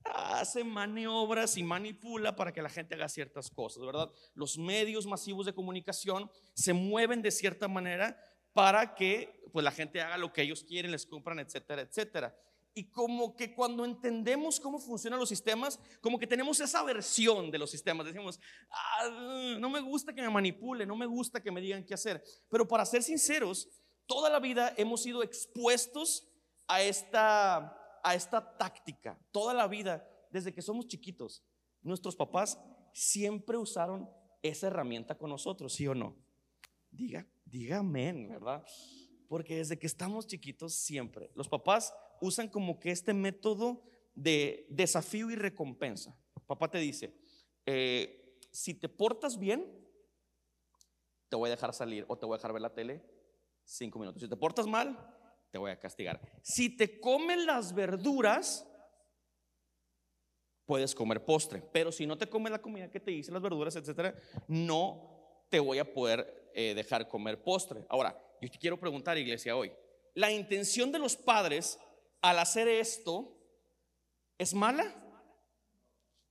hace 0.05 0.65
maniobras 0.65 1.57
y 1.57 1.63
manipula 1.63 2.35
para 2.35 2.53
que 2.53 2.63
la 2.63 2.69
gente 2.69 2.95
haga 2.95 3.09
ciertas 3.09 3.51
cosas, 3.51 3.85
¿verdad? 3.85 4.11
Los 4.35 4.59
medios 4.59 5.07
masivos 5.07 5.47
de 5.47 5.55
comunicación 5.55 6.31
se 6.55 6.73
mueven 6.73 7.23
de 7.23 7.31
cierta 7.31 7.69
manera 7.69 8.19
para 8.53 8.95
que 8.95 9.43
pues, 9.53 9.65
la 9.65 9.71
gente 9.71 10.01
haga 10.01 10.17
lo 10.17 10.33
que 10.33 10.43
ellos 10.43 10.65
quieren, 10.65 10.91
les 10.91 11.07
compran, 11.07 11.39
etcétera, 11.39 11.83
etcétera. 11.83 12.37
Y 12.75 12.91
como 12.91 13.37
que 13.37 13.55
cuando 13.55 13.85
entendemos 13.85 14.59
cómo 14.59 14.79
funcionan 14.79 15.21
los 15.21 15.29
sistemas, 15.29 15.79
como 16.01 16.19
que 16.19 16.27
tenemos 16.27 16.59
esa 16.59 16.83
versión 16.83 17.51
de 17.51 17.59
los 17.59 17.71
sistemas. 17.71 18.07
Decimos, 18.07 18.41
ah, 18.71 19.57
no 19.59 19.69
me 19.69 19.81
gusta 19.81 20.15
que 20.15 20.23
me 20.23 20.31
manipule, 20.31 20.87
no 20.87 20.97
me 20.97 21.05
gusta 21.05 21.43
que 21.43 21.51
me 21.51 21.61
digan 21.61 21.85
qué 21.85 21.95
hacer. 21.95 22.25
Pero 22.49 22.67
para 22.67 22.87
ser 22.87 23.03
sinceros, 23.03 23.69
toda 24.07 24.31
la 24.31 24.41
vida 24.41 24.73
hemos 24.79 25.03
sido 25.03 25.23
expuestos 25.23 26.29
a 26.67 26.81
esta, 26.81 27.82
a 28.03 28.15
esta 28.15 28.57
táctica. 28.57 29.19
Toda 29.31 29.55
la 29.55 29.67
vida, 29.67 30.09
desde 30.31 30.53
que 30.53 30.63
somos 30.63 30.87
chiquitos, 30.87 31.45
nuestros 31.83 32.17
papás 32.17 32.59
siempre 32.93 33.57
usaron 33.57 34.11
esa 34.43 34.67
herramienta 34.67 35.17
con 35.17 35.31
nosotros, 35.31 35.73
¿sí 35.73 35.87
o 35.87 35.95
no? 35.95 36.17
Diga, 36.91 37.27
dígame, 37.45 38.29
¿verdad? 38.29 38.65
Porque 39.29 39.57
desde 39.57 39.79
que 39.79 39.87
estamos 39.87 40.27
chiquitos 40.27 40.75
siempre, 40.75 41.31
los 41.35 41.49
papás 41.49 41.95
usan 42.21 42.49
como 42.49 42.79
que 42.79 42.91
este 42.91 43.15
método 43.15 43.83
de 44.15 44.67
desafío 44.69 45.31
y 45.31 45.37
recompensa. 45.37 46.17
Papá 46.47 46.71
te 46.71 46.79
dice, 46.79 47.17
eh, 47.65 48.39
si 48.51 48.75
te 48.75 48.89
portas 48.89 49.39
bien, 49.39 49.65
te 51.29 51.37
voy 51.37 51.49
a 51.49 51.53
dejar 51.53 51.73
salir 51.73 52.05
o 52.09 52.19
te 52.19 52.27
voy 52.27 52.35
a 52.35 52.39
dejar 52.39 52.53
ver 52.53 52.63
la 52.63 52.75
tele 52.75 53.03
cinco 53.65 53.99
minutos. 53.99 54.21
Si 54.21 54.29
te 54.29 54.37
portas 54.37 54.67
mal, 54.67 54.99
te 55.53 55.59
voy 55.59 55.71
a 55.71 55.79
castigar. 55.79 56.19
Si 56.43 56.75
te 56.75 56.99
comen 56.99 57.45
las 57.45 57.75
verduras, 57.75 58.67
puedes 60.65 60.95
comer 60.95 61.23
postre. 61.23 61.63
Pero 61.73 61.93
si 61.93 62.07
no 62.07 62.17
te 62.17 62.29
comes 62.29 62.51
la 62.51 62.63
comida 62.63 62.91
que 62.91 62.99
te 62.99 63.13
hice, 63.13 63.31
las 63.31 63.43
verduras, 63.43 63.77
etcétera, 63.77 64.15
no 64.49 65.45
te 65.51 65.61
voy 65.61 65.79
a 65.79 65.93
poder 65.93 66.51
eh, 66.55 66.73
dejar 66.75 67.07
comer 67.07 67.45
postre. 67.45 67.85
Ahora, 67.91 68.19
yo 68.41 68.51
te 68.51 68.59
quiero 68.59 68.81
preguntar, 68.81 69.19
iglesia, 69.19 69.55
hoy, 69.55 69.71
¿la 70.15 70.33
intención 70.33 70.91
de 70.91 70.99
los 70.99 71.17
padres 71.17 71.79
al 72.23 72.39
hacer 72.39 72.67
esto 72.67 73.39
es 74.39 74.55
mala? 74.55 74.91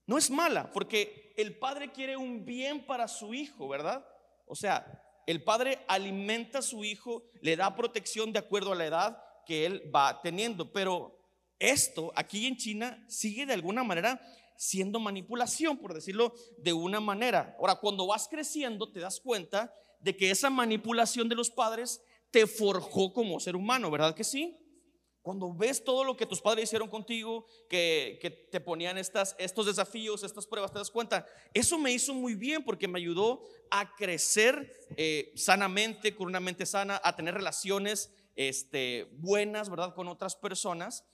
No 0.04 0.18
es 0.18 0.32
mala, 0.32 0.72
porque 0.72 1.32
el 1.36 1.56
padre 1.60 1.92
quiere 1.92 2.16
un 2.16 2.44
bien 2.44 2.84
para 2.84 3.06
su 3.06 3.34
hijo, 3.34 3.68
¿verdad? 3.68 4.04
O 4.46 4.56
sea, 4.56 5.01
el 5.26 5.42
padre 5.42 5.80
alimenta 5.88 6.58
a 6.58 6.62
su 6.62 6.84
hijo, 6.84 7.24
le 7.40 7.56
da 7.56 7.76
protección 7.76 8.32
de 8.32 8.38
acuerdo 8.38 8.72
a 8.72 8.76
la 8.76 8.86
edad 8.86 9.22
que 9.46 9.66
él 9.66 9.90
va 9.94 10.20
teniendo, 10.22 10.72
pero 10.72 11.18
esto 11.58 12.12
aquí 12.16 12.46
en 12.46 12.56
China 12.56 13.04
sigue 13.08 13.46
de 13.46 13.52
alguna 13.52 13.84
manera 13.84 14.20
siendo 14.56 15.00
manipulación, 15.00 15.78
por 15.78 15.94
decirlo 15.94 16.34
de 16.58 16.72
una 16.72 17.00
manera. 17.00 17.56
Ahora, 17.58 17.76
cuando 17.76 18.06
vas 18.06 18.28
creciendo, 18.28 18.90
te 18.92 19.00
das 19.00 19.20
cuenta 19.20 19.74
de 20.00 20.16
que 20.16 20.30
esa 20.30 20.50
manipulación 20.50 21.28
de 21.28 21.34
los 21.34 21.50
padres 21.50 22.02
te 22.30 22.46
forjó 22.46 23.12
como 23.12 23.40
ser 23.40 23.56
humano, 23.56 23.90
¿verdad 23.90 24.14
que 24.14 24.24
sí? 24.24 24.56
Cuando 25.22 25.54
ves 25.54 25.84
todo 25.84 26.02
lo 26.02 26.16
que 26.16 26.26
tus 26.26 26.40
padres 26.40 26.64
hicieron 26.64 26.88
contigo, 26.88 27.46
que, 27.68 28.48
te 28.50 28.60
ponían 28.60 28.98
estas, 28.98 29.36
estos 29.38 29.66
desafíos, 29.66 30.24
estas 30.24 30.48
pruebas, 30.48 30.72
te 30.72 30.80
das 30.80 30.90
cuenta. 30.90 31.24
Eso 31.54 31.78
me 31.78 31.92
hizo 31.92 32.12
muy 32.12 32.34
bien 32.34 32.64
porque 32.64 32.88
me 32.88 32.98
ayudó 32.98 33.44
a 33.70 33.94
crecer 33.94 34.72
eh, 34.96 35.32
sanamente, 35.36 36.16
con 36.16 36.26
una 36.26 36.40
mente 36.40 36.66
sana, 36.66 37.00
a 37.04 37.14
tener 37.14 37.34
relaciones 37.34 38.12
este, 38.34 39.08
buenas, 39.12 39.70
¿verdad? 39.70 39.94
Con 39.94 40.08
otras 40.08 40.34
personas. 40.34 41.04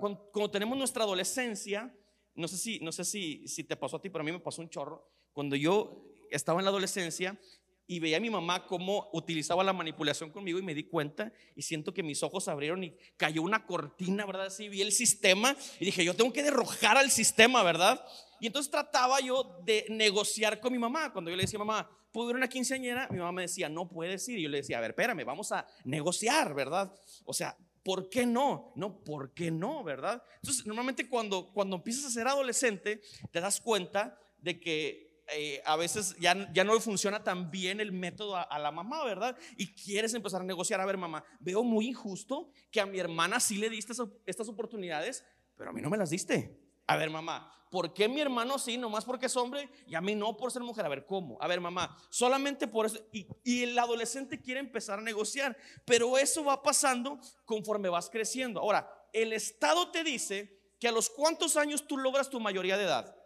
Cuando, 0.00 0.50
tenemos 0.50 0.76
nuestra 0.76 1.04
adolescencia, 1.04 1.96
no 2.34 2.48
sé, 2.48 2.58
si, 2.58 2.80
no 2.80 2.90
sé 2.90 3.04
si, 3.04 3.46
si 3.46 3.62
te 3.62 3.76
pasó 3.76 3.98
a 3.98 4.02
ti, 4.02 4.10
pero 4.10 4.22
a 4.22 4.24
mí 4.24 4.32
me 4.32 4.40
pasó 4.40 4.62
un 4.62 4.68
chorro. 4.68 5.08
Cuando 5.32 5.54
yo 5.54 6.04
estaba 6.30 6.60
en 6.60 6.64
la 6.64 6.70
adolescencia, 6.70 7.38
y 7.86 8.00
veía 8.00 8.16
a 8.16 8.20
mi 8.20 8.30
mamá 8.30 8.66
cómo 8.66 9.10
utilizaba 9.12 9.62
la 9.62 9.72
manipulación 9.72 10.30
conmigo 10.30 10.58
y 10.58 10.62
me 10.62 10.74
di 10.74 10.84
cuenta 10.84 11.32
y 11.54 11.62
siento 11.62 11.92
que 11.92 12.02
mis 12.02 12.22
ojos 12.22 12.48
abrieron 12.48 12.82
y 12.84 12.96
cayó 13.16 13.42
una 13.42 13.66
cortina, 13.66 14.24
¿verdad? 14.24 14.46
Así 14.46 14.68
vi 14.68 14.80
el 14.80 14.92
sistema 14.92 15.56
y 15.78 15.84
dije, 15.84 16.04
yo 16.04 16.14
tengo 16.14 16.32
que 16.32 16.42
derrojar 16.42 16.96
al 16.96 17.10
sistema, 17.10 17.62
¿verdad? 17.62 18.04
Y 18.40 18.46
entonces 18.46 18.70
trataba 18.70 19.20
yo 19.20 19.58
de 19.64 19.86
negociar 19.90 20.60
con 20.60 20.72
mi 20.72 20.78
mamá. 20.78 21.12
Cuando 21.12 21.30
yo 21.30 21.36
le 21.36 21.42
decía, 21.42 21.58
mamá, 21.58 21.88
¿puedo 22.12 22.30
ir 22.30 22.36
a 22.36 22.38
una 22.38 22.48
quinceañera? 22.48 23.08
Mi 23.10 23.18
mamá 23.18 23.32
me 23.32 23.42
decía, 23.42 23.68
no 23.68 23.88
puedes 23.88 24.28
ir. 24.28 24.38
Y 24.38 24.42
yo 24.42 24.48
le 24.48 24.58
decía, 24.58 24.78
a 24.78 24.80
ver, 24.80 24.90
espérame, 24.90 25.24
vamos 25.24 25.52
a 25.52 25.66
negociar, 25.84 26.54
¿verdad? 26.54 26.94
O 27.24 27.34
sea, 27.34 27.56
¿por 27.82 28.08
qué 28.08 28.26
no? 28.26 28.72
No, 28.76 29.02
¿por 29.02 29.32
qué 29.34 29.50
no, 29.50 29.84
verdad? 29.84 30.22
Entonces, 30.36 30.66
normalmente 30.66 31.08
cuando, 31.08 31.52
cuando 31.52 31.76
empiezas 31.76 32.06
a 32.06 32.10
ser 32.10 32.26
adolescente, 32.26 33.00
te 33.30 33.40
das 33.40 33.60
cuenta 33.60 34.18
de 34.38 34.60
que 34.60 35.03
eh, 35.28 35.62
a 35.64 35.76
veces 35.76 36.14
ya, 36.18 36.52
ya 36.52 36.64
no 36.64 36.78
funciona 36.80 37.24
tan 37.24 37.50
bien 37.50 37.80
el 37.80 37.92
método 37.92 38.36
a, 38.36 38.58
la 38.58 38.70
mamá, 38.70 39.04
¿verdad? 39.04 39.36
Y 39.56 39.74
quieres 39.74 40.12
empezar 40.14 40.42
a 40.42 40.44
negociar, 40.44 40.80
a 40.80 40.86
ver 40.86 40.98
mamá, 40.98 41.24
veo 41.40 41.62
muy 41.62 41.88
injusto 41.88 42.50
que 42.70 42.80
a 42.80 42.86
mi 42.86 42.98
hermana 42.98 43.40
sí 43.40 43.56
le 43.56 43.70
diste 43.70 43.94
estas 44.26 44.48
oportunidades, 44.48 45.24
pero 45.56 45.70
a 45.70 45.72
mí 45.72 45.80
no 45.80 45.88
me 45.88 45.96
las 45.96 46.10
diste. 46.10 46.60
A 46.86 46.96
ver 46.96 47.08
mamá, 47.08 47.50
¿por 47.70 47.94
qué 47.94 48.08
mi 48.08 48.20
hermano 48.20 48.58
sí, 48.58 48.76
nomás 48.76 49.06
porque 49.06 49.26
es 49.26 49.36
hombre 49.36 49.70
y 49.86 49.94
a 49.94 50.02
mí 50.02 50.14
no 50.14 50.36
por 50.36 50.52
ser 50.52 50.62
mujer? 50.62 50.84
A 50.84 50.90
ver, 50.90 51.06
¿cómo? 51.06 51.38
A 51.40 51.48
ver 51.48 51.60
mamá, 51.60 51.96
solamente 52.10 52.68
por 52.68 52.86
eso. 52.86 52.98
Y, 53.10 53.26
y 53.42 53.62
el 53.62 53.78
adolescente 53.78 54.40
quiere 54.40 54.60
empezar 54.60 54.98
a 54.98 55.02
negociar, 55.02 55.56
pero 55.86 56.18
eso 56.18 56.44
va 56.44 56.62
pasando 56.62 57.18
conforme 57.46 57.88
vas 57.88 58.10
creciendo. 58.10 58.60
Ahora, 58.60 58.90
el 59.14 59.32
Estado 59.32 59.90
te 59.90 60.04
dice 60.04 60.60
que 60.78 60.88
a 60.88 60.92
los 60.92 61.08
cuántos 61.08 61.56
años 61.56 61.86
tú 61.86 61.96
logras 61.96 62.28
tu 62.28 62.40
mayoría 62.40 62.76
de 62.76 62.84
edad. 62.84 63.16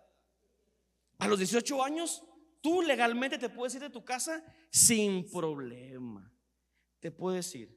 A 1.19 1.27
los 1.27 1.39
18 1.39 1.83
años, 1.83 2.25
tú 2.61 2.83
legalmente 2.83 3.39
te 3.39 3.49
puedes 3.49 3.75
ir 3.75 3.81
de 3.81 3.91
tu 3.91 4.05
casa 4.05 4.43
sin 4.71 5.29
problema. 5.31 6.33
Te 7.01 7.11
puedes 7.11 7.55
ir. 7.55 7.77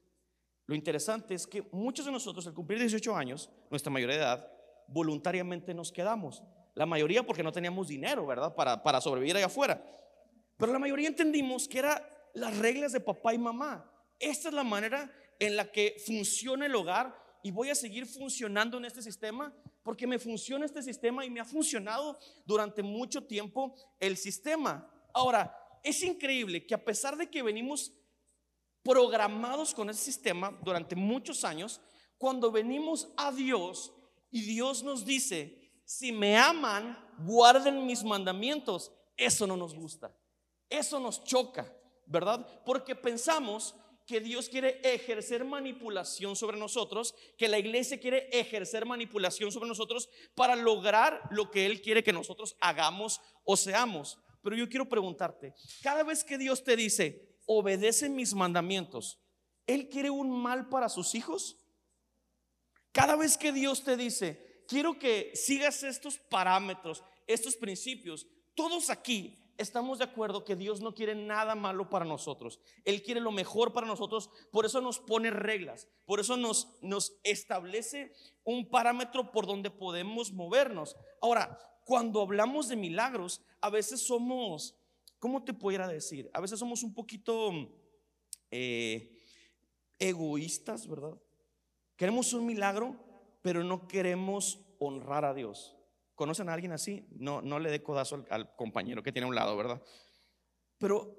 Lo 0.67 0.75
interesante 0.75 1.33
es 1.33 1.47
que 1.47 1.63
muchos 1.71 2.05
de 2.05 2.11
nosotros, 2.11 2.45
al 2.47 2.53
cumplir 2.53 2.79
18 2.79 3.15
años, 3.15 3.49
nuestra 3.69 3.91
mayoría 3.91 4.15
de 4.15 4.21
edad, 4.21 4.51
voluntariamente 4.87 5.73
nos 5.73 5.91
quedamos. 5.91 6.43
La 6.75 6.85
mayoría 6.85 7.23
porque 7.23 7.43
no 7.43 7.51
teníamos 7.51 7.87
dinero, 7.87 8.25
¿verdad? 8.25 8.55
Para, 8.55 8.81
para 8.81 9.01
sobrevivir 9.01 9.35
allá 9.35 9.47
afuera. 9.47 9.83
Pero 10.57 10.71
la 10.71 10.79
mayoría 10.79 11.07
entendimos 11.07 11.67
que 11.67 11.79
eran 11.79 12.01
las 12.33 12.57
reglas 12.57 12.91
de 12.91 12.99
papá 12.99 13.33
y 13.33 13.37
mamá. 13.37 13.91
Esta 14.19 14.49
es 14.49 14.53
la 14.53 14.63
manera 14.63 15.11
en 15.39 15.55
la 15.55 15.71
que 15.71 15.97
funciona 16.05 16.67
el 16.67 16.75
hogar 16.75 17.20
y 17.43 17.51
voy 17.51 17.69
a 17.69 17.75
seguir 17.75 18.05
funcionando 18.05 18.77
en 18.77 18.85
este 18.85 19.01
sistema 19.01 19.53
porque 19.83 20.07
me 20.07 20.19
funciona 20.19 20.65
este 20.65 20.83
sistema 20.83 21.25
y 21.25 21.29
me 21.29 21.39
ha 21.39 21.45
funcionado 21.45 22.17
durante 22.45 22.83
mucho 22.83 23.23
tiempo 23.23 23.75
el 23.99 24.15
sistema. 24.17 24.89
Ahora, 25.13 25.57
es 25.83 26.03
increíble 26.03 26.65
que 26.65 26.75
a 26.75 26.83
pesar 26.83 27.17
de 27.17 27.29
que 27.29 27.41
venimos 27.41 27.91
programados 28.83 29.73
con 29.73 29.89
ese 29.89 30.01
sistema 30.01 30.57
durante 30.63 30.95
muchos 30.95 31.43
años, 31.43 31.81
cuando 32.17 32.51
venimos 32.51 33.09
a 33.17 33.31
Dios 33.31 33.93
y 34.29 34.41
Dios 34.41 34.83
nos 34.83 35.05
dice, 35.05 35.71
si 35.83 36.11
me 36.11 36.37
aman, 36.37 36.97
guarden 37.19 37.85
mis 37.85 38.03
mandamientos, 38.03 38.91
eso 39.17 39.45
no 39.45 39.57
nos 39.57 39.75
gusta, 39.75 40.15
eso 40.69 40.99
nos 40.99 41.23
choca, 41.23 41.71
¿verdad? 42.05 42.47
Porque 42.65 42.95
pensamos 42.95 43.75
que 44.11 44.19
Dios 44.19 44.49
quiere 44.49 44.81
ejercer 44.83 45.45
manipulación 45.45 46.35
sobre 46.35 46.57
nosotros, 46.57 47.15
que 47.37 47.47
la 47.47 47.57
iglesia 47.57 47.97
quiere 47.97 48.27
ejercer 48.33 48.85
manipulación 48.85 49.53
sobre 49.53 49.69
nosotros 49.69 50.09
para 50.35 50.57
lograr 50.57 51.21
lo 51.31 51.49
que 51.49 51.65
Él 51.65 51.81
quiere 51.81 52.03
que 52.03 52.11
nosotros 52.11 52.57
hagamos 52.59 53.21
o 53.45 53.55
seamos. 53.55 54.19
Pero 54.43 54.57
yo 54.57 54.67
quiero 54.67 54.89
preguntarte, 54.89 55.53
cada 55.81 56.03
vez 56.03 56.25
que 56.25 56.37
Dios 56.37 56.61
te 56.61 56.75
dice, 56.75 57.37
obedece 57.45 58.09
mis 58.09 58.33
mandamientos, 58.33 59.21
¿Él 59.65 59.87
quiere 59.87 60.09
un 60.09 60.29
mal 60.29 60.67
para 60.67 60.89
sus 60.89 61.15
hijos? 61.15 61.55
Cada 62.91 63.15
vez 63.15 63.37
que 63.37 63.53
Dios 63.53 63.85
te 63.85 63.95
dice, 63.95 64.65
quiero 64.67 64.99
que 64.99 65.31
sigas 65.35 65.83
estos 65.83 66.17
parámetros, 66.17 67.01
estos 67.27 67.55
principios, 67.55 68.27
todos 68.55 68.89
aquí 68.89 69.50
estamos 69.61 69.99
de 69.99 70.05
acuerdo 70.05 70.43
que 70.43 70.55
Dios 70.55 70.81
no 70.81 70.93
quiere 70.93 71.15
nada 71.15 71.55
malo 71.55 71.89
para 71.89 72.05
nosotros. 72.05 72.59
Él 72.83 73.01
quiere 73.03 73.21
lo 73.21 73.31
mejor 73.31 73.73
para 73.73 73.87
nosotros, 73.87 74.29
por 74.51 74.65
eso 74.65 74.81
nos 74.81 74.99
pone 74.99 75.31
reglas, 75.31 75.87
por 76.05 76.19
eso 76.19 76.37
nos, 76.37 76.77
nos 76.81 77.19
establece 77.23 78.13
un 78.43 78.69
parámetro 78.69 79.31
por 79.31 79.45
donde 79.45 79.69
podemos 79.69 80.31
movernos. 80.31 80.97
Ahora, 81.21 81.59
cuando 81.85 82.21
hablamos 82.21 82.67
de 82.67 82.75
milagros, 82.75 83.41
a 83.61 83.69
veces 83.69 84.01
somos, 84.01 84.75
¿cómo 85.19 85.43
te 85.43 85.53
pudiera 85.53 85.87
decir? 85.87 86.29
A 86.33 86.41
veces 86.41 86.59
somos 86.59 86.83
un 86.83 86.93
poquito 86.93 87.51
eh, 88.49 89.19
egoístas, 89.99 90.87
¿verdad? 90.87 91.17
Queremos 91.95 92.33
un 92.33 92.45
milagro, 92.45 92.95
pero 93.41 93.63
no 93.63 93.87
queremos 93.87 94.59
honrar 94.79 95.25
a 95.25 95.33
Dios. 95.33 95.75
¿Conocen 96.15 96.49
a 96.49 96.53
alguien 96.53 96.71
así? 96.71 97.05
No, 97.11 97.41
no 97.41 97.59
le 97.59 97.71
dé 97.71 97.81
codazo 97.81 98.25
al, 98.29 98.55
compañero 98.55 99.03
que 99.03 99.11
tiene 99.11 99.25
a 99.25 99.29
un 99.29 99.35
lado, 99.35 99.55
¿verdad? 99.57 99.81
Pero 100.77 101.17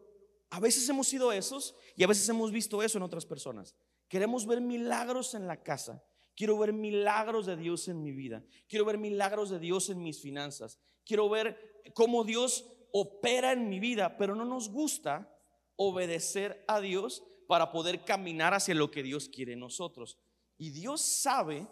a 0.50 0.60
veces 0.60 0.88
hemos 0.88 1.08
sido 1.08 1.32
esos 1.32 1.74
y 1.96 2.04
a 2.04 2.06
veces 2.06 2.28
hemos 2.28 2.52
visto 2.52 2.82
eso 2.82 2.98
en 2.98 3.04
otras 3.04 3.26
personas. 3.26 3.74
Queremos 4.08 4.46
ver 4.46 4.60
milagros 4.60 5.34
en 5.34 5.46
la 5.46 5.62
casa. 5.62 6.04
Quiero 6.36 6.58
ver 6.58 6.72
milagros 6.72 7.46
de 7.46 7.56
Dios 7.56 7.88
en 7.88 8.02
mi 8.02 8.12
vida. 8.12 8.44
Quiero 8.68 8.84
ver 8.84 8.98
milagros 8.98 9.50
de 9.50 9.58
Dios 9.58 9.88
en 9.90 10.02
mis 10.02 10.20
finanzas. 10.20 10.78
Quiero 11.04 11.28
ver 11.28 11.82
cómo 11.94 12.24
Dios 12.24 12.66
opera 12.92 13.52
en 13.52 13.68
mi 13.68 13.80
vida, 13.80 14.16
pero 14.16 14.34
no 14.34 14.44
nos 14.44 14.68
gusta 14.68 15.28
obedecer 15.76 16.64
a 16.68 16.80
Dios 16.80 17.24
para 17.48 17.72
poder 17.72 18.04
caminar 18.04 18.54
hacia 18.54 18.74
lo 18.74 18.90
que 18.90 19.02
Dios 19.02 19.28
quiere 19.28 19.54
en 19.54 19.60
nosotros. 19.60 20.18
Y 20.58 20.70
Dios 20.70 21.00
sabe 21.00 21.66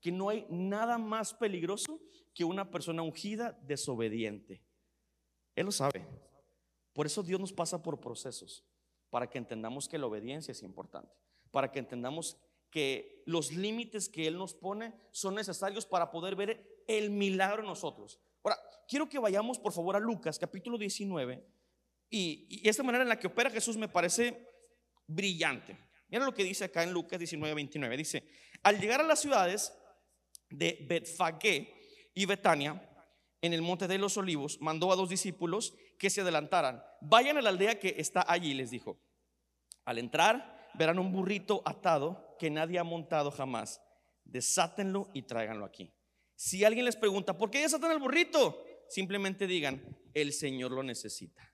que 0.00 0.12
no 0.12 0.28
hay 0.28 0.46
nada 0.50 0.98
más 0.98 1.32
peligroso 1.32 2.00
que 2.34 2.44
una 2.44 2.70
persona 2.70 3.02
ungida 3.02 3.58
desobediente. 3.62 4.62
Él 5.54 5.66
lo 5.66 5.72
sabe. 5.72 6.04
Por 6.92 7.06
eso 7.06 7.22
Dios 7.22 7.40
nos 7.40 7.52
pasa 7.52 7.82
por 7.82 8.00
procesos, 8.00 8.64
para 9.10 9.30
que 9.30 9.38
entendamos 9.38 9.88
que 9.88 9.98
la 9.98 10.06
obediencia 10.06 10.52
es 10.52 10.62
importante, 10.62 11.14
para 11.50 11.70
que 11.70 11.78
entendamos 11.78 12.36
que 12.70 13.22
los 13.26 13.52
límites 13.52 14.08
que 14.08 14.26
Él 14.26 14.36
nos 14.36 14.54
pone 14.54 14.92
son 15.12 15.36
necesarios 15.36 15.86
para 15.86 16.10
poder 16.10 16.34
ver 16.34 16.84
el 16.88 17.10
milagro 17.10 17.62
en 17.62 17.68
nosotros. 17.68 18.20
Ahora, 18.42 18.58
quiero 18.88 19.08
que 19.08 19.18
vayamos 19.18 19.58
por 19.58 19.72
favor 19.72 19.96
a 19.96 20.00
Lucas 20.00 20.38
capítulo 20.38 20.76
19 20.76 21.44
y, 22.10 22.46
y 22.48 22.68
esta 22.68 22.82
manera 22.82 23.02
en 23.02 23.08
la 23.08 23.18
que 23.18 23.28
opera 23.28 23.50
Jesús 23.50 23.76
me 23.76 23.88
parece 23.88 24.48
brillante. 25.06 25.78
Mira 26.08 26.24
lo 26.24 26.34
que 26.34 26.44
dice 26.44 26.64
acá 26.64 26.82
en 26.82 26.92
Lucas 26.92 27.18
19, 27.18 27.54
29. 27.54 27.96
Dice, 27.96 28.24
al 28.62 28.80
llegar 28.80 29.00
a 29.00 29.04
las 29.04 29.20
ciudades 29.20 29.72
de 30.50 30.84
Betfagé, 30.88 31.73
y 32.14 32.26
Betania, 32.26 32.88
en 33.42 33.52
el 33.52 33.62
monte 33.62 33.88
de 33.88 33.98
los 33.98 34.16
olivos, 34.16 34.60
mandó 34.60 34.92
a 34.92 34.96
dos 34.96 35.08
discípulos 35.08 35.74
que 35.98 36.10
se 36.10 36.20
adelantaran. 36.20 36.82
Vayan 37.00 37.36
a 37.36 37.42
la 37.42 37.50
aldea 37.50 37.78
que 37.78 37.96
está 37.98 38.24
allí, 38.26 38.54
les 38.54 38.70
dijo. 38.70 38.98
Al 39.84 39.98
entrar, 39.98 40.70
verán 40.74 40.98
un 40.98 41.12
burrito 41.12 41.62
atado 41.64 42.36
que 42.38 42.50
nadie 42.50 42.78
ha 42.78 42.84
montado 42.84 43.30
jamás. 43.30 43.80
Desátenlo 44.24 45.10
y 45.12 45.22
tráiganlo 45.22 45.64
aquí. 45.64 45.92
Si 46.36 46.64
alguien 46.64 46.84
les 46.84 46.96
pregunta, 46.96 47.36
¿por 47.36 47.50
qué 47.50 47.60
desatan 47.60 47.92
el 47.92 47.98
burrito? 47.98 48.64
Simplemente 48.88 49.46
digan, 49.46 49.98
el 50.14 50.32
Señor 50.32 50.72
lo 50.72 50.82
necesita. 50.82 51.52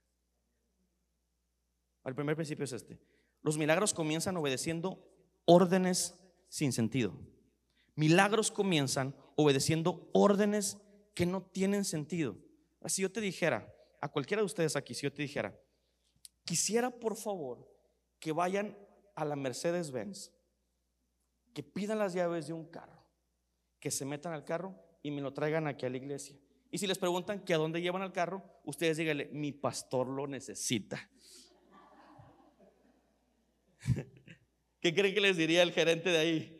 El 2.04 2.14
primer 2.14 2.36
principio 2.36 2.64
es 2.64 2.72
este. 2.72 2.98
Los 3.42 3.58
milagros 3.58 3.94
comienzan 3.94 4.36
obedeciendo 4.36 5.06
órdenes 5.44 6.14
sin 6.48 6.72
sentido. 6.72 7.14
Milagros 8.00 8.50
comienzan 8.50 9.14
obedeciendo 9.36 10.08
órdenes 10.14 10.78
que 11.12 11.26
no 11.26 11.42
tienen 11.42 11.84
sentido. 11.84 12.34
Si 12.86 13.02
yo 13.02 13.12
te 13.12 13.20
dijera, 13.20 13.70
a 14.00 14.08
cualquiera 14.08 14.40
de 14.40 14.46
ustedes 14.46 14.74
aquí, 14.74 14.94
si 14.94 15.02
yo 15.02 15.12
te 15.12 15.20
dijera, 15.20 15.54
quisiera 16.46 16.88
por 16.88 17.14
favor 17.14 17.70
que 18.18 18.32
vayan 18.32 18.74
a 19.14 19.26
la 19.26 19.36
Mercedes-Benz, 19.36 20.32
que 21.52 21.62
pidan 21.62 21.98
las 21.98 22.14
llaves 22.14 22.46
de 22.46 22.54
un 22.54 22.70
carro, 22.70 23.04
que 23.78 23.90
se 23.90 24.06
metan 24.06 24.32
al 24.32 24.46
carro 24.46 24.74
y 25.02 25.10
me 25.10 25.20
lo 25.20 25.34
traigan 25.34 25.66
aquí 25.66 25.84
a 25.84 25.90
la 25.90 25.98
iglesia. 25.98 26.38
Y 26.70 26.78
si 26.78 26.86
les 26.86 26.96
preguntan 26.96 27.44
que 27.44 27.52
a 27.52 27.58
dónde 27.58 27.82
llevan 27.82 28.00
al 28.00 28.14
carro, 28.14 28.42
ustedes 28.64 28.96
díganle, 28.96 29.28
mi 29.30 29.52
pastor 29.52 30.06
lo 30.06 30.26
necesita. 30.26 31.06
¿Qué 34.80 34.94
creen 34.94 35.14
que 35.14 35.20
les 35.20 35.36
diría 35.36 35.62
el 35.62 35.72
gerente 35.72 36.08
de 36.08 36.18
ahí? 36.18 36.59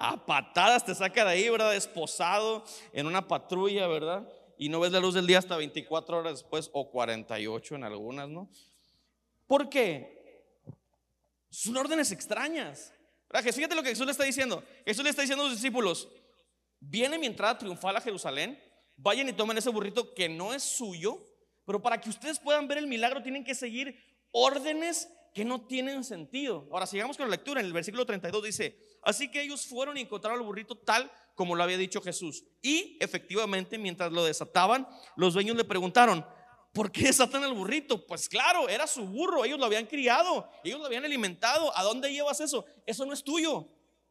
A 0.00 0.24
patadas 0.24 0.84
te 0.84 0.94
saca 0.94 1.24
de 1.24 1.32
ahí, 1.32 1.48
¿verdad? 1.50 1.76
Esposado 1.76 2.64
en 2.92 3.06
una 3.06 3.28
patrulla, 3.28 3.86
¿verdad? 3.86 4.26
Y 4.56 4.70
no 4.70 4.80
ves 4.80 4.92
la 4.92 5.00
luz 5.00 5.14
del 5.14 5.26
día 5.26 5.38
hasta 5.38 5.56
24 5.56 6.18
horas 6.18 6.32
después 6.32 6.70
o 6.72 6.90
48 6.90 7.76
en 7.76 7.84
algunas, 7.84 8.28
¿no? 8.28 8.48
¿Por 9.46 9.68
qué? 9.68 10.42
Son 11.50 11.76
órdenes 11.76 12.12
extrañas. 12.12 12.94
¿verdad? 13.28 13.52
Fíjate 13.52 13.74
lo 13.74 13.82
que 13.82 13.90
Jesús 13.90 14.06
le 14.06 14.12
está 14.12 14.24
diciendo. 14.24 14.64
Jesús 14.86 15.04
le 15.04 15.10
está 15.10 15.22
diciendo 15.22 15.44
a 15.44 15.48
los 15.48 15.56
discípulos, 15.56 16.08
viene 16.80 17.18
mi 17.18 17.26
entrada 17.26 17.58
triunfal 17.58 17.96
a 17.96 18.00
Jerusalén, 18.00 18.58
vayan 18.96 19.28
y 19.28 19.34
tomen 19.34 19.58
ese 19.58 19.68
burrito 19.68 20.14
que 20.14 20.30
no 20.30 20.54
es 20.54 20.62
suyo, 20.62 21.22
pero 21.66 21.82
para 21.82 22.00
que 22.00 22.08
ustedes 22.08 22.38
puedan 22.38 22.66
ver 22.68 22.78
el 22.78 22.86
milagro 22.86 23.22
tienen 23.22 23.44
que 23.44 23.54
seguir 23.54 24.02
órdenes 24.30 25.08
que 25.34 25.44
no 25.44 25.60
tienen 25.66 26.04
sentido. 26.04 26.68
Ahora 26.72 26.86
sigamos 26.86 27.16
con 27.16 27.26
la 27.26 27.36
lectura. 27.36 27.60
En 27.60 27.66
el 27.66 27.72
versículo 27.72 28.04
32 28.04 28.42
dice, 28.42 28.78
así 29.02 29.30
que 29.30 29.42
ellos 29.42 29.66
fueron 29.66 29.96
y 29.96 30.00
encontraron 30.00 30.40
al 30.40 30.46
burrito 30.46 30.76
tal 30.76 31.10
como 31.34 31.54
lo 31.54 31.62
había 31.62 31.78
dicho 31.78 32.02
Jesús. 32.02 32.44
Y 32.60 32.98
efectivamente, 33.00 33.78
mientras 33.78 34.12
lo 34.12 34.24
desataban, 34.24 34.86
los 35.16 35.34
dueños 35.34 35.56
le 35.56 35.64
preguntaron, 35.64 36.26
¿por 36.72 36.90
qué 36.90 37.04
desatan 37.04 37.44
al 37.44 37.54
burrito? 37.54 38.04
Pues 38.06 38.28
claro, 38.28 38.68
era 38.68 38.86
su 38.86 39.06
burro, 39.06 39.44
ellos 39.44 39.58
lo 39.58 39.66
habían 39.66 39.86
criado, 39.86 40.48
ellos 40.64 40.80
lo 40.80 40.86
habían 40.86 41.04
alimentado. 41.04 41.76
¿A 41.76 41.82
dónde 41.82 42.12
llevas 42.12 42.40
eso? 42.40 42.64
Eso 42.84 43.06
no 43.06 43.12
es 43.12 43.22
tuyo. 43.22 43.68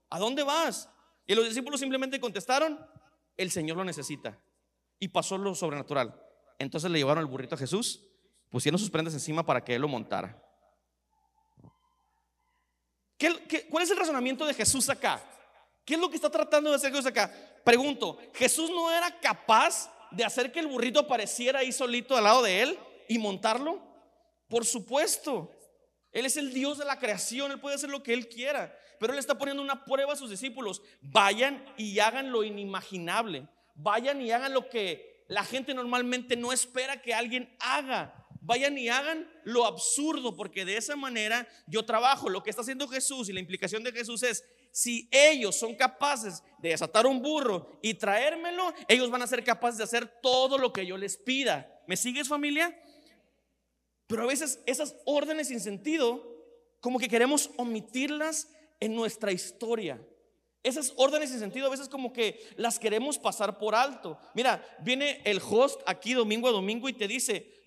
¿A 0.09 0.19
dónde 0.19 0.43
vas? 0.43 0.89
Y 1.27 1.35
los 1.35 1.45
discípulos 1.45 1.79
simplemente 1.79 2.19
contestaron, 2.19 2.79
el 3.37 3.51
Señor 3.51 3.77
lo 3.77 3.83
necesita. 3.83 4.39
Y 4.99 5.09
pasó 5.09 5.37
lo 5.37 5.53
sobrenatural. 5.53 6.19
Entonces 6.57 6.89
le 6.89 6.97
llevaron 6.97 7.21
el 7.23 7.29
burrito 7.29 7.55
a 7.55 7.57
Jesús, 7.57 8.05
pusieron 8.49 8.79
sus 8.79 8.89
prendas 8.89 9.13
encima 9.13 9.45
para 9.45 9.63
que 9.63 9.75
él 9.75 9.81
lo 9.81 9.87
montara 9.87 10.48
cuál 13.69 13.83
es 13.83 13.91
el 13.91 13.97
razonamiento 13.97 14.45
de 14.45 14.53
Jesús 14.53 14.89
acá? 14.89 15.21
¿Qué 15.85 15.95
es 15.95 15.99
lo 15.99 16.09
que 16.09 16.15
está 16.15 16.29
tratando 16.29 16.69
de 16.69 16.75
hacer 16.75 16.91
Jesús 16.91 17.05
acá? 17.05 17.33
Pregunto, 17.63 18.17
¿Jesús 18.33 18.69
no 18.69 18.91
era 18.91 19.19
capaz 19.19 19.91
de 20.11 20.23
hacer 20.23 20.51
que 20.51 20.59
el 20.59 20.67
burrito 20.67 20.99
apareciera 20.99 21.59
ahí 21.59 21.71
solito 21.71 22.15
al 22.15 22.23
lado 22.23 22.43
de 22.43 22.61
él 22.61 22.79
y 23.07 23.17
montarlo? 23.17 23.81
Por 24.47 24.65
supuesto. 24.65 25.55
Él 26.11 26.25
es 26.25 26.37
el 26.37 26.53
Dios 26.53 26.77
de 26.79 26.85
la 26.85 26.97
creación, 26.97 27.51
Él 27.51 27.59
puede 27.59 27.75
hacer 27.75 27.89
lo 27.89 28.01
que 28.01 28.13
Él 28.13 28.27
quiera. 28.27 28.75
Pero 28.99 29.13
Él 29.13 29.19
está 29.19 29.37
poniendo 29.37 29.61
una 29.61 29.85
prueba 29.85 30.13
a 30.13 30.15
sus 30.15 30.29
discípulos. 30.29 30.81
Vayan 31.01 31.63
y 31.77 31.99
hagan 31.99 32.31
lo 32.31 32.43
inimaginable. 32.43 33.47
Vayan 33.75 34.21
y 34.21 34.31
hagan 34.31 34.53
lo 34.53 34.69
que 34.69 35.23
la 35.27 35.43
gente 35.43 35.73
normalmente 35.73 36.35
no 36.35 36.51
espera 36.51 37.01
que 37.01 37.13
alguien 37.13 37.55
haga 37.59 38.18
vayan 38.41 38.77
y 38.77 38.89
hagan 38.89 39.29
lo 39.43 39.65
absurdo, 39.65 40.35
porque 40.35 40.65
de 40.65 40.77
esa 40.77 40.95
manera 40.95 41.47
yo 41.67 41.85
trabajo. 41.85 42.29
Lo 42.29 42.43
que 42.43 42.49
está 42.49 42.61
haciendo 42.61 42.87
Jesús 42.87 43.29
y 43.29 43.33
la 43.33 43.39
implicación 43.39 43.83
de 43.83 43.91
Jesús 43.91 44.23
es, 44.23 44.43
si 44.71 45.09
ellos 45.11 45.57
son 45.57 45.75
capaces 45.75 46.43
de 46.59 46.69
desatar 46.69 47.07
un 47.07 47.21
burro 47.21 47.79
y 47.81 47.95
traérmelo, 47.95 48.73
ellos 48.87 49.09
van 49.09 49.21
a 49.21 49.27
ser 49.27 49.43
capaces 49.43 49.77
de 49.77 49.83
hacer 49.83 50.07
todo 50.21 50.57
lo 50.57 50.71
que 50.71 50.85
yo 50.85 50.97
les 50.97 51.17
pida. 51.17 51.81
¿Me 51.87 51.97
sigues 51.97 52.27
familia? 52.27 52.77
Pero 54.07 54.23
a 54.23 54.27
veces 54.27 54.61
esas 54.65 54.95
órdenes 55.05 55.47
sin 55.47 55.59
sentido, 55.59 56.23
como 56.79 56.99
que 56.99 57.07
queremos 57.07 57.51
omitirlas 57.57 58.49
en 58.79 58.95
nuestra 58.95 59.31
historia. 59.31 60.01
Esas 60.61 60.93
órdenes 60.97 61.29
sin 61.29 61.39
sentido 61.39 61.67
a 61.67 61.71
veces 61.71 61.87
como 61.87 62.11
que 62.11 62.45
las 62.57 62.79
queremos 62.79 63.17
pasar 63.17 63.57
por 63.57 63.75
alto. 63.75 64.19
Mira, 64.33 64.63
viene 64.81 65.21
el 65.25 65.39
host 65.39 65.81
aquí 65.85 66.13
domingo 66.13 66.49
a 66.49 66.51
domingo 66.51 66.89
y 66.89 66.93
te 66.93 67.07
dice, 67.07 67.58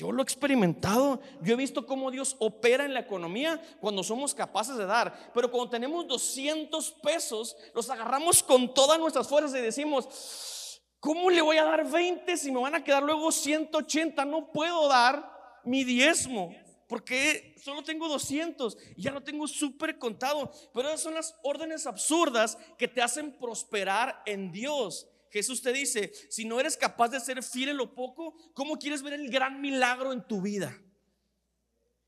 yo 0.00 0.10
lo 0.12 0.22
he 0.22 0.24
experimentado, 0.24 1.20
yo 1.42 1.52
he 1.52 1.56
visto 1.56 1.84
cómo 1.84 2.10
Dios 2.10 2.34
opera 2.38 2.86
en 2.86 2.94
la 2.94 3.00
economía 3.00 3.60
cuando 3.80 4.02
somos 4.02 4.34
capaces 4.34 4.78
de 4.78 4.86
dar, 4.86 5.30
pero 5.34 5.50
cuando 5.50 5.68
tenemos 5.68 6.06
200 6.08 6.92
pesos, 7.02 7.54
los 7.74 7.90
agarramos 7.90 8.42
con 8.42 8.72
todas 8.72 8.98
nuestras 8.98 9.28
fuerzas 9.28 9.58
y 9.58 9.62
decimos, 9.62 10.80
¿cómo 11.00 11.28
le 11.28 11.42
voy 11.42 11.58
a 11.58 11.64
dar 11.64 11.86
20 11.86 12.34
si 12.38 12.50
me 12.50 12.62
van 12.62 12.76
a 12.76 12.82
quedar 12.82 13.02
luego 13.02 13.30
180? 13.30 14.24
No 14.24 14.50
puedo 14.50 14.88
dar 14.88 15.60
mi 15.64 15.84
diezmo 15.84 16.50
porque 16.88 17.54
solo 17.62 17.84
tengo 17.84 18.08
200 18.08 18.78
y 18.96 19.02
ya 19.02 19.10
lo 19.10 19.22
tengo 19.22 19.46
súper 19.46 19.98
contado. 19.98 20.50
Pero 20.72 20.88
esas 20.88 21.02
son 21.02 21.14
las 21.14 21.36
órdenes 21.42 21.86
absurdas 21.86 22.56
que 22.78 22.88
te 22.88 23.02
hacen 23.02 23.38
prosperar 23.38 24.22
en 24.24 24.50
Dios. 24.50 25.09
Jesús 25.30 25.62
te 25.62 25.72
dice, 25.72 26.12
si 26.28 26.44
no 26.44 26.58
eres 26.58 26.76
capaz 26.76 27.08
de 27.08 27.20
ser 27.20 27.42
fiel 27.42 27.70
en 27.70 27.76
lo 27.76 27.94
poco, 27.94 28.34
¿cómo 28.52 28.78
quieres 28.78 29.02
ver 29.02 29.12
el 29.14 29.30
gran 29.30 29.60
milagro 29.60 30.12
en 30.12 30.26
tu 30.26 30.42
vida? 30.42 30.76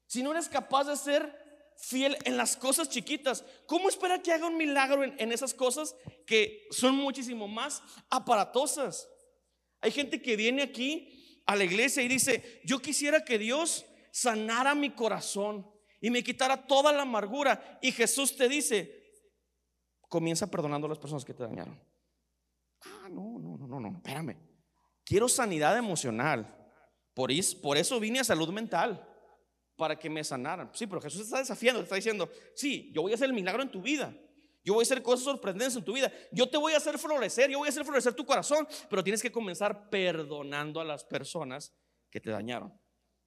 Si 0.06 0.22
no 0.22 0.32
eres 0.32 0.48
capaz 0.48 0.84
de 0.84 0.96
ser 0.96 1.72
fiel 1.78 2.18
en 2.24 2.36
las 2.36 2.56
cosas 2.56 2.88
chiquitas, 2.88 3.44
¿cómo 3.66 3.88
espera 3.88 4.20
que 4.20 4.32
haga 4.32 4.46
un 4.46 4.56
milagro 4.56 5.04
en, 5.04 5.14
en 5.18 5.32
esas 5.32 5.54
cosas 5.54 5.94
que 6.26 6.66
son 6.70 6.96
muchísimo 6.96 7.46
más 7.46 7.82
aparatosas? 8.10 9.08
Hay 9.80 9.92
gente 9.92 10.20
que 10.20 10.36
viene 10.36 10.62
aquí 10.62 11.40
a 11.46 11.56
la 11.56 11.64
iglesia 11.64 12.02
y 12.02 12.08
dice, 12.08 12.60
yo 12.64 12.80
quisiera 12.80 13.24
que 13.24 13.38
Dios 13.38 13.84
sanara 14.10 14.74
mi 14.74 14.90
corazón 14.90 15.66
y 16.00 16.10
me 16.10 16.24
quitara 16.24 16.66
toda 16.66 16.92
la 16.92 17.02
amargura. 17.02 17.78
Y 17.80 17.92
Jesús 17.92 18.36
te 18.36 18.48
dice, 18.48 19.00
comienza 20.08 20.50
perdonando 20.50 20.86
a 20.86 20.90
las 20.90 20.98
personas 20.98 21.24
que 21.24 21.34
te 21.34 21.44
dañaron. 21.44 21.91
Ah, 22.84 23.08
no, 23.10 23.38
no, 23.38 23.56
no, 23.56 23.66
no, 23.66 23.80
no, 23.80 23.96
espérame. 23.96 24.36
Quiero 25.04 25.28
sanidad 25.28 25.76
emocional. 25.76 26.58
Por, 27.14 27.30
por 27.60 27.76
eso 27.76 28.00
vine 28.00 28.20
a 28.20 28.24
salud 28.24 28.50
mental, 28.50 29.06
para 29.76 29.98
que 29.98 30.08
me 30.08 30.22
sanaran. 30.24 30.70
Sí, 30.72 30.86
pero 30.86 31.00
Jesús 31.00 31.22
está 31.22 31.38
desafiando, 31.38 31.82
está 31.82 31.96
diciendo, 31.96 32.30
sí, 32.54 32.90
yo 32.94 33.02
voy 33.02 33.12
a 33.12 33.14
hacer 33.16 33.28
el 33.28 33.34
milagro 33.34 33.62
en 33.62 33.70
tu 33.70 33.82
vida. 33.82 34.14
Yo 34.64 34.74
voy 34.74 34.82
a 34.82 34.84
hacer 34.84 35.02
cosas 35.02 35.24
sorprendentes 35.24 35.76
en 35.76 35.84
tu 35.84 35.92
vida. 35.92 36.12
Yo 36.30 36.48
te 36.48 36.56
voy 36.56 36.72
a 36.72 36.76
hacer 36.76 36.98
florecer, 36.98 37.50
yo 37.50 37.58
voy 37.58 37.66
a 37.66 37.70
hacer 37.70 37.84
florecer 37.84 38.14
tu 38.14 38.24
corazón, 38.24 38.66
pero 38.88 39.02
tienes 39.02 39.20
que 39.20 39.32
comenzar 39.32 39.90
perdonando 39.90 40.80
a 40.80 40.84
las 40.84 41.04
personas 41.04 41.74
que 42.10 42.20
te 42.20 42.30
dañaron. 42.30 42.72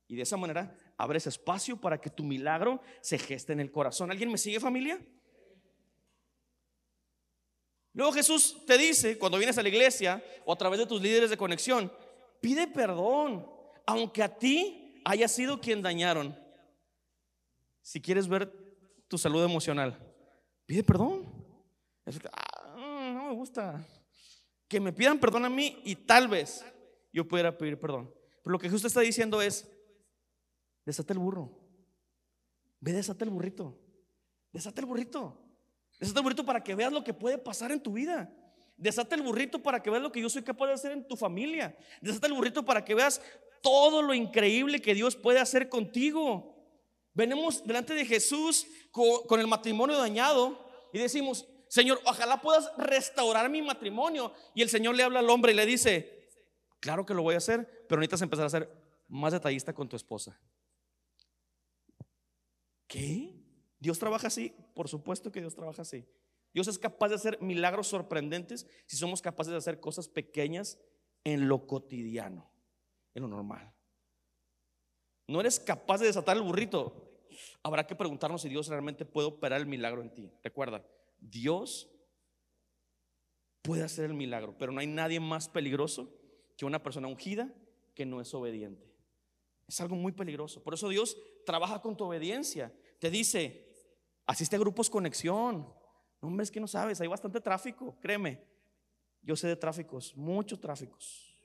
Y 0.07 0.15
de 0.15 0.21
esa 0.21 0.37
manera 0.37 0.77
abres 0.97 1.27
espacio 1.27 1.79
para 1.79 1.99
que 1.99 2.09
tu 2.09 2.23
milagro 2.23 2.81
se 3.01 3.17
geste 3.17 3.51
en 3.53 3.59
el 3.59 3.71
corazón. 3.71 4.11
¿Alguien 4.11 4.31
me 4.31 4.37
sigue 4.37 4.59
familia? 4.59 5.05
Luego 7.95 8.13
Jesús 8.13 8.63
te 8.67 8.77
dice, 8.77 9.17
cuando 9.17 9.39
vienes 9.39 9.57
a 9.57 9.63
la 9.63 9.69
iglesia 9.69 10.23
o 10.45 10.53
a 10.53 10.57
través 10.57 10.79
de 10.79 10.85
tus 10.85 11.01
líderes 11.01 11.31
de 11.31 11.37
conexión, 11.37 11.91
pide 12.41 12.67
perdón, 12.67 13.49
aunque 13.87 14.21
a 14.21 14.37
ti 14.37 15.01
haya 15.03 15.27
sido 15.27 15.59
quien 15.59 15.81
dañaron. 15.81 16.37
Si 17.81 17.99
quieres 17.99 18.27
ver 18.27 18.53
tu 19.07 19.17
salud 19.17 19.43
emocional, 19.43 19.97
pide 20.67 20.83
perdón. 20.83 21.25
Ah, 22.31 23.13
no 23.15 23.29
me 23.29 23.33
gusta. 23.33 23.83
Que 24.67 24.79
me 24.79 24.93
pidan 24.93 25.19
perdón 25.19 25.45
a 25.45 25.49
mí 25.49 25.81
y 25.85 25.95
tal 25.95 26.27
vez 26.27 26.63
yo 27.11 27.27
pudiera 27.27 27.57
pedir 27.57 27.79
perdón. 27.79 28.13
Pero 28.43 28.51
lo 28.51 28.59
que 28.59 28.67
Jesús 28.67 28.85
está 28.85 28.99
diciendo 28.99 29.41
es, 29.41 29.67
Desata 30.85 31.13
el 31.13 31.19
burro. 31.19 31.51
Ve, 32.79 32.93
desata 32.93 33.25
el 33.25 33.31
burrito. 33.31 33.81
Desata 34.51 34.81
el 34.81 34.85
burrito. 34.85 35.44
Desata 35.99 36.19
el 36.19 36.23
burrito 36.23 36.45
para 36.45 36.63
que 36.63 36.75
veas 36.75 36.91
lo 36.91 37.03
que 37.03 37.13
puede 37.13 37.37
pasar 37.37 37.71
en 37.71 37.81
tu 37.81 37.93
vida. 37.93 38.29
Desata 38.77 39.15
el 39.15 39.21
burrito 39.21 39.61
para 39.61 39.81
que 39.81 39.89
veas 39.89 40.03
lo 40.03 40.11
que 40.11 40.21
yo 40.21 40.29
soy 40.29 40.43
capaz 40.43 40.67
de 40.67 40.73
hacer 40.73 40.91
en 40.91 41.07
tu 41.07 41.15
familia. 41.15 41.75
Desata 42.01 42.27
el 42.27 42.33
burrito 42.33 42.65
para 42.65 42.83
que 42.83 42.93
veas 42.93 43.21
todo 43.61 44.01
lo 44.01 44.13
increíble 44.13 44.81
que 44.81 44.93
Dios 44.93 45.15
puede 45.15 45.39
hacer 45.39 45.69
contigo. 45.69 46.55
Venimos 47.13 47.65
delante 47.65 47.93
de 47.93 48.05
Jesús 48.05 48.67
con, 48.91 49.39
el 49.39 49.47
matrimonio 49.47 49.97
dañado 49.97 50.69
y 50.91 50.99
decimos, 50.99 51.47
Señor, 51.69 52.01
ojalá 52.05 52.41
puedas 52.41 52.69
restaurar 52.77 53.49
mi 53.49 53.61
matrimonio. 53.61 54.33
Y 54.53 54.61
el 54.61 54.69
Señor 54.69 54.95
le 54.95 55.03
habla 55.03 55.19
al 55.19 55.29
hombre 55.29 55.53
y 55.53 55.55
le 55.55 55.65
dice, 55.65 56.29
claro 56.81 57.05
que 57.05 57.13
lo 57.13 57.23
voy 57.23 57.35
a 57.35 57.39
hacer, 57.39 57.85
pero 57.87 57.99
necesitas 58.01 58.21
empezar 58.21 58.45
a 58.45 58.49
ser 58.49 58.69
más 59.07 59.31
detallista 59.31 59.73
con 59.73 59.87
tu 59.87 59.95
esposa. 59.95 60.37
¿Qué? 62.87 63.34
¿Dios 63.85 63.99
trabaja 63.99 64.25
así? 64.25 64.51
Por 64.73 64.87
supuesto 64.89 65.31
que 65.31 65.41
Dios 65.41 65.53
trabaja 65.53 65.83
así. 65.83 66.07
Dios 66.51 66.67
es 66.67 66.79
capaz 66.79 67.09
de 67.09 67.15
hacer 67.15 67.39
milagros 67.39 67.85
sorprendentes 67.85 68.65
si 68.87 68.97
somos 68.97 69.21
capaces 69.21 69.51
de 69.51 69.59
hacer 69.59 69.79
cosas 69.79 70.07
pequeñas 70.07 70.79
en 71.23 71.47
lo 71.47 71.67
cotidiano, 71.67 72.49
en 73.13 73.21
lo 73.21 73.27
normal. 73.27 73.71
No 75.27 75.39
eres 75.39 75.59
capaz 75.59 75.99
de 75.99 76.07
desatar 76.07 76.35
el 76.35 76.41
burrito. 76.41 77.27
Habrá 77.61 77.85
que 77.85 77.95
preguntarnos 77.95 78.41
si 78.41 78.49
Dios 78.49 78.69
realmente 78.69 79.05
puede 79.05 79.27
operar 79.27 79.61
el 79.61 79.67
milagro 79.67 80.01
en 80.01 80.11
ti. 80.11 80.31
Recuerda, 80.43 80.83
Dios 81.19 81.87
puede 83.61 83.83
hacer 83.83 84.05
el 84.05 84.15
milagro, 84.15 84.57
pero 84.57 84.71
no 84.71 84.79
hay 84.79 84.87
nadie 84.87 85.19
más 85.19 85.47
peligroso 85.47 86.11
que 86.57 86.65
una 86.65 86.81
persona 86.81 87.07
ungida 87.07 87.53
que 87.93 88.07
no 88.07 88.19
es 88.19 88.33
obediente. 88.33 88.91
Es 89.67 89.79
algo 89.79 89.95
muy 89.95 90.11
peligroso. 90.11 90.63
Por 90.63 90.73
eso 90.73 90.89
Dios 90.89 91.15
trabaja 91.45 91.83
con 91.83 91.95
tu 91.95 92.05
obediencia. 92.05 92.73
Te 92.97 93.11
dice, 93.11 93.64
asiste 94.25 94.55
a 94.55 94.59
grupos 94.59 94.89
conexión. 94.89 95.73
No, 96.21 96.27
hombre, 96.27 96.43
es 96.43 96.51
que 96.51 96.59
no 96.59 96.67
sabes, 96.67 97.01
hay 97.01 97.07
bastante 97.07 97.41
tráfico, 97.41 97.97
créeme. 97.99 98.43
Yo 99.21 99.35
sé 99.35 99.47
de 99.47 99.55
tráficos, 99.55 100.15
muchos 100.15 100.59
tráficos. 100.59 101.39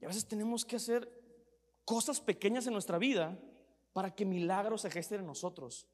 Y 0.00 0.04
a 0.04 0.08
veces 0.08 0.26
tenemos 0.26 0.64
que 0.64 0.76
hacer 0.76 1.10
cosas 1.84 2.20
pequeñas 2.20 2.66
en 2.66 2.72
nuestra 2.72 2.98
vida 2.98 3.38
para 3.92 4.14
que 4.14 4.24
milagros 4.24 4.82
se 4.82 4.90
gesten 4.90 5.20
en 5.20 5.26
nosotros. 5.26 5.88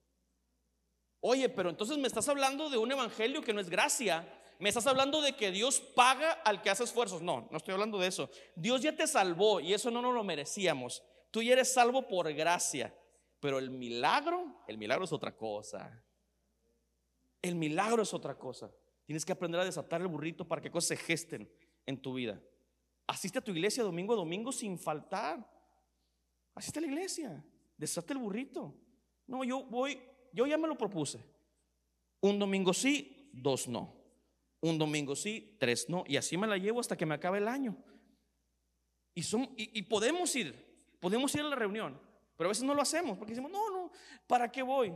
Oye, 1.20 1.48
pero 1.48 1.70
entonces 1.70 1.96
me 1.96 2.06
estás 2.06 2.28
hablando 2.28 2.68
de 2.68 2.76
un 2.76 2.92
evangelio 2.92 3.42
que 3.42 3.54
no 3.54 3.60
es 3.60 3.70
gracia, 3.70 4.28
me 4.58 4.68
estás 4.68 4.86
hablando 4.86 5.22
de 5.22 5.34
que 5.34 5.50
Dios 5.50 5.80
paga 5.80 6.32
al 6.32 6.60
que 6.60 6.70
hace 6.70 6.84
esfuerzos. 6.84 7.22
No, 7.22 7.48
no 7.50 7.56
estoy 7.56 7.72
hablando 7.72 7.98
de 7.98 8.08
eso. 8.08 8.28
Dios 8.54 8.82
ya 8.82 8.94
te 8.94 9.06
salvó 9.06 9.60
y 9.60 9.72
eso 9.72 9.90
no 9.90 10.02
nos 10.02 10.14
lo 10.14 10.22
merecíamos. 10.22 11.02
Tú 11.30 11.42
ya 11.42 11.54
eres 11.54 11.72
salvo 11.72 12.06
por 12.06 12.32
gracia. 12.34 12.94
Pero 13.44 13.58
el 13.58 13.70
milagro, 13.70 14.64
el 14.66 14.78
milagro 14.78 15.04
es 15.04 15.12
otra 15.12 15.36
cosa. 15.36 16.02
El 17.42 17.56
milagro 17.56 18.02
es 18.02 18.14
otra 18.14 18.38
cosa. 18.38 18.72
Tienes 19.04 19.22
que 19.22 19.32
aprender 19.32 19.60
a 19.60 19.66
desatar 19.66 20.00
el 20.00 20.08
burrito 20.08 20.48
para 20.48 20.62
que 20.62 20.70
cosas 20.70 20.88
se 20.88 20.96
gesten 20.96 21.52
en 21.84 22.00
tu 22.00 22.14
vida. 22.14 22.40
Asiste 23.06 23.38
a 23.38 23.44
tu 23.44 23.50
iglesia 23.50 23.82
domingo 23.82 24.14
a 24.14 24.16
domingo 24.16 24.50
sin 24.50 24.78
faltar. 24.78 25.46
Asiste 26.54 26.78
a 26.78 26.82
la 26.82 26.88
iglesia. 26.88 27.44
Desate 27.76 28.14
el 28.14 28.18
burrito. 28.20 28.74
No, 29.26 29.44
yo 29.44 29.62
voy, 29.64 30.00
yo 30.32 30.46
ya 30.46 30.56
me 30.56 30.66
lo 30.66 30.78
propuse. 30.78 31.22
Un 32.22 32.38
domingo 32.38 32.72
sí, 32.72 33.28
dos 33.34 33.68
no 33.68 34.04
un 34.64 34.78
domingo 34.78 35.14
sí, 35.14 35.56
tres 35.60 35.90
no, 35.90 36.04
y 36.06 36.16
así 36.16 36.38
me 36.38 36.46
la 36.46 36.56
llevo 36.56 36.80
hasta 36.80 36.96
que 36.96 37.04
me 37.04 37.14
acabe 37.14 37.36
el 37.36 37.48
año. 37.48 37.76
Y, 39.14 39.22
son, 39.22 39.50
y, 39.58 39.82
podemos 39.82 40.34
ir, 40.34 40.54
podemos 41.00 41.34
ir 41.34 41.42
a 41.42 41.48
la 41.48 41.54
reunión, 41.54 42.00
pero 42.36 42.48
a 42.48 42.52
veces 42.52 42.64
no 42.64 42.74
lo 42.74 42.82
hacemos 42.82 43.16
porque 43.18 43.32
decimos, 43.32 43.50
no, 43.50 43.70
no, 43.70 43.90
¿para 44.26 44.50
qué 44.50 44.62
voy? 44.62 44.94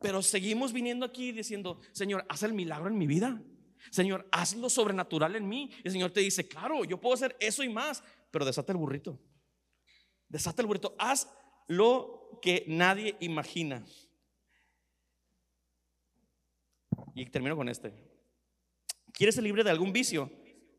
Pero 0.00 0.22
seguimos 0.22 0.72
viniendo 0.72 1.04
aquí 1.04 1.32
diciendo, 1.32 1.80
Señor, 1.92 2.24
haz 2.28 2.42
el 2.44 2.52
milagro 2.52 2.88
en 2.88 2.96
mi 2.96 3.06
vida. 3.06 3.42
Señor, 3.90 4.28
haz 4.30 4.54
lo 4.54 4.70
sobrenatural 4.70 5.34
en 5.36 5.48
mí. 5.48 5.70
Y 5.82 5.86
el 5.86 5.92
Señor 5.92 6.10
te 6.12 6.20
dice, 6.20 6.46
claro, 6.46 6.84
yo 6.84 7.00
puedo 7.00 7.14
hacer 7.14 7.36
eso 7.40 7.62
y 7.64 7.68
más, 7.68 8.02
pero 8.30 8.44
desata 8.44 8.72
el 8.72 8.78
burrito. 8.78 9.18
Desata 10.28 10.62
el 10.62 10.66
burrito. 10.66 10.94
Haz 10.98 11.28
lo 11.66 12.38
que 12.40 12.64
nadie 12.68 13.16
imagina. 13.20 13.84
Y 17.14 17.26
termino 17.26 17.56
con 17.56 17.68
este. 17.68 17.92
¿Quieres 19.12 19.34
ser 19.34 19.44
libre 19.44 19.64
de 19.64 19.70
algún 19.70 19.92
vicio? 19.92 20.30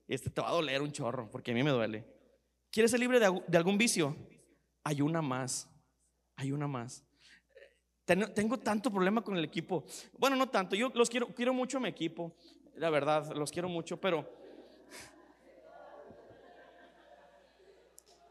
Este 0.08 0.30
te 0.30 0.42
va 0.42 0.50
a 0.50 0.54
doler 0.54 0.82
un 0.82 0.92
chorro, 0.92 1.30
porque 1.30 1.52
a 1.52 1.54
mí 1.54 1.62
me 1.62 1.72
duele. 1.72 2.06
¿Quieres 2.72 2.92
ser 2.92 3.00
libre 3.00 3.20
de, 3.20 3.58
algún 3.58 3.78
vicio? 3.78 4.16
Hay 4.84 5.02
una 5.02 5.22
más. 5.22 5.70
Hay 6.36 6.52
una 6.52 6.68
más. 6.68 7.04
Tengo 8.06 8.58
tanto 8.58 8.92
problema 8.92 9.22
con 9.22 9.38
el 9.38 9.44
equipo. 9.44 9.86
Bueno, 10.18 10.36
no 10.36 10.50
tanto. 10.50 10.76
Yo 10.76 10.92
los 10.96 11.10
quiero, 11.10 11.28
quiero 11.28 11.54
mucho 11.54 11.78
a 11.78 11.82
mi 11.82 11.90
equipo. 11.90 12.36
La 12.76 12.90
verdad, 12.90 13.32
los 13.36 13.52
quiero 13.52 13.70
mucho, 13.70 14.00
pero. 14.00 14.28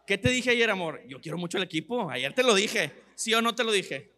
¿Qué 0.06 0.16
te 0.18 0.30
dije 0.30 0.50
ayer, 0.50 0.70
amor? 0.70 1.02
Yo 1.06 1.20
quiero 1.20 1.36
mucho 1.36 1.58
el 1.58 1.64
equipo. 1.64 2.10
Ayer 2.10 2.32
te 2.32 2.42
lo 2.42 2.54
dije. 2.54 2.92
¿Sí 3.14 3.34
o 3.34 3.42
no 3.42 3.54
te 3.54 3.62
lo 3.62 3.70
dije? 3.70 4.16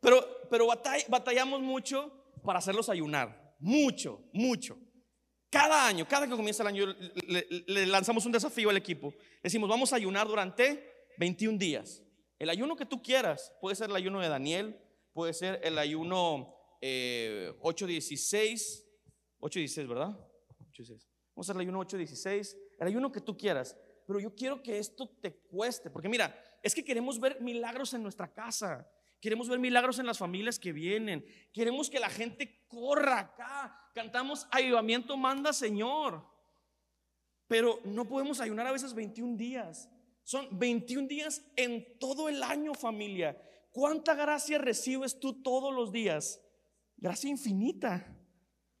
Pero, 0.00 0.48
pero 0.50 0.66
batallamos 0.66 1.60
mucho 1.60 2.32
para 2.42 2.58
hacerlos 2.58 2.88
ayunar. 2.88 3.54
Mucho, 3.58 4.22
mucho. 4.32 4.78
Cada 5.50 5.86
año, 5.86 6.08
cada 6.08 6.26
que 6.26 6.34
comienza 6.34 6.62
el 6.62 6.66
año, 6.66 6.86
le, 7.28 7.86
lanzamos 7.86 8.26
un 8.26 8.32
desafío 8.32 8.70
al 8.70 8.76
equipo. 8.76 9.14
Decimos, 9.42 9.68
vamos 9.68 9.92
a 9.92 9.96
ayunar 9.96 10.26
durante 10.26 10.93
21 11.18 11.58
días. 11.58 12.02
El 12.38 12.50
ayuno 12.50 12.76
que 12.76 12.86
tú 12.86 13.02
quieras, 13.02 13.52
puede 13.60 13.76
ser 13.76 13.90
el 13.90 13.96
ayuno 13.96 14.20
de 14.20 14.28
Daniel, 14.28 14.80
puede 15.12 15.32
ser 15.32 15.60
el 15.62 15.78
ayuno 15.78 16.54
8.16, 16.80 16.82
eh, 16.82 17.54
8.16, 19.40 19.88
¿verdad? 19.88 20.18
8.16. 20.72 21.06
Vamos 21.34 21.48
a 21.48 21.52
hacer 21.52 21.56
el 21.56 21.68
ayuno 21.68 21.80
8.16, 21.80 22.56
el 22.80 22.86
ayuno 22.86 23.10
que 23.12 23.20
tú 23.20 23.36
quieras. 23.36 23.76
Pero 24.06 24.20
yo 24.20 24.34
quiero 24.34 24.62
que 24.62 24.78
esto 24.78 25.08
te 25.20 25.34
cueste, 25.34 25.90
porque 25.90 26.08
mira, 26.08 26.38
es 26.62 26.74
que 26.74 26.84
queremos 26.84 27.18
ver 27.18 27.40
milagros 27.40 27.94
en 27.94 28.02
nuestra 28.02 28.32
casa. 28.32 28.90
Queremos 29.20 29.48
ver 29.48 29.58
milagros 29.58 29.98
en 29.98 30.06
las 30.06 30.18
familias 30.18 30.58
que 30.58 30.72
vienen. 30.72 31.24
Queremos 31.52 31.88
que 31.88 31.98
la 31.98 32.10
gente 32.10 32.66
corra 32.68 33.20
acá. 33.20 33.90
Cantamos 33.94 34.46
ayudamiento 34.50 35.16
manda 35.16 35.54
Señor. 35.54 36.22
Pero 37.46 37.80
no 37.84 38.06
podemos 38.06 38.40
ayunar 38.40 38.66
a 38.66 38.72
veces 38.72 38.92
21 38.92 39.36
días. 39.38 39.88
Son 40.24 40.58
21 40.58 41.06
días 41.06 41.42
en 41.54 41.98
todo 41.98 42.28
el 42.28 42.42
año, 42.42 42.74
familia. 42.74 43.40
¿Cuánta 43.70 44.14
gracia 44.14 44.58
recibes 44.58 45.20
tú 45.20 45.42
todos 45.42 45.72
los 45.72 45.92
días? 45.92 46.40
Gracia 46.96 47.30
infinita. 47.30 48.16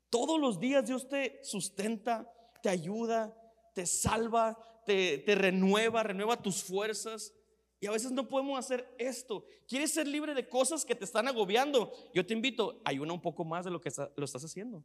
Todos 0.08 0.40
los 0.40 0.58
días 0.58 0.86
Dios 0.86 1.08
te 1.08 1.40
sustenta, 1.42 2.32
te 2.62 2.70
ayuda, 2.70 3.36
te 3.74 3.84
salva, 3.84 4.56
te, 4.86 5.18
te 5.18 5.34
renueva, 5.34 6.02
renueva 6.02 6.40
tus 6.40 6.62
fuerzas. 6.62 7.34
Y 7.78 7.86
a 7.86 7.90
veces 7.90 8.12
no 8.12 8.26
podemos 8.26 8.58
hacer 8.58 8.94
esto. 8.98 9.44
¿Quieres 9.68 9.92
ser 9.92 10.06
libre 10.08 10.32
de 10.32 10.48
cosas 10.48 10.86
que 10.86 10.94
te 10.94 11.04
están 11.04 11.28
agobiando? 11.28 11.92
Yo 12.14 12.24
te 12.24 12.32
invito, 12.32 12.80
ayuna 12.84 13.12
un 13.12 13.20
poco 13.20 13.44
más 13.44 13.66
de 13.66 13.70
lo 13.70 13.80
que 13.82 13.92
lo 14.16 14.24
estás 14.24 14.44
haciendo. 14.44 14.82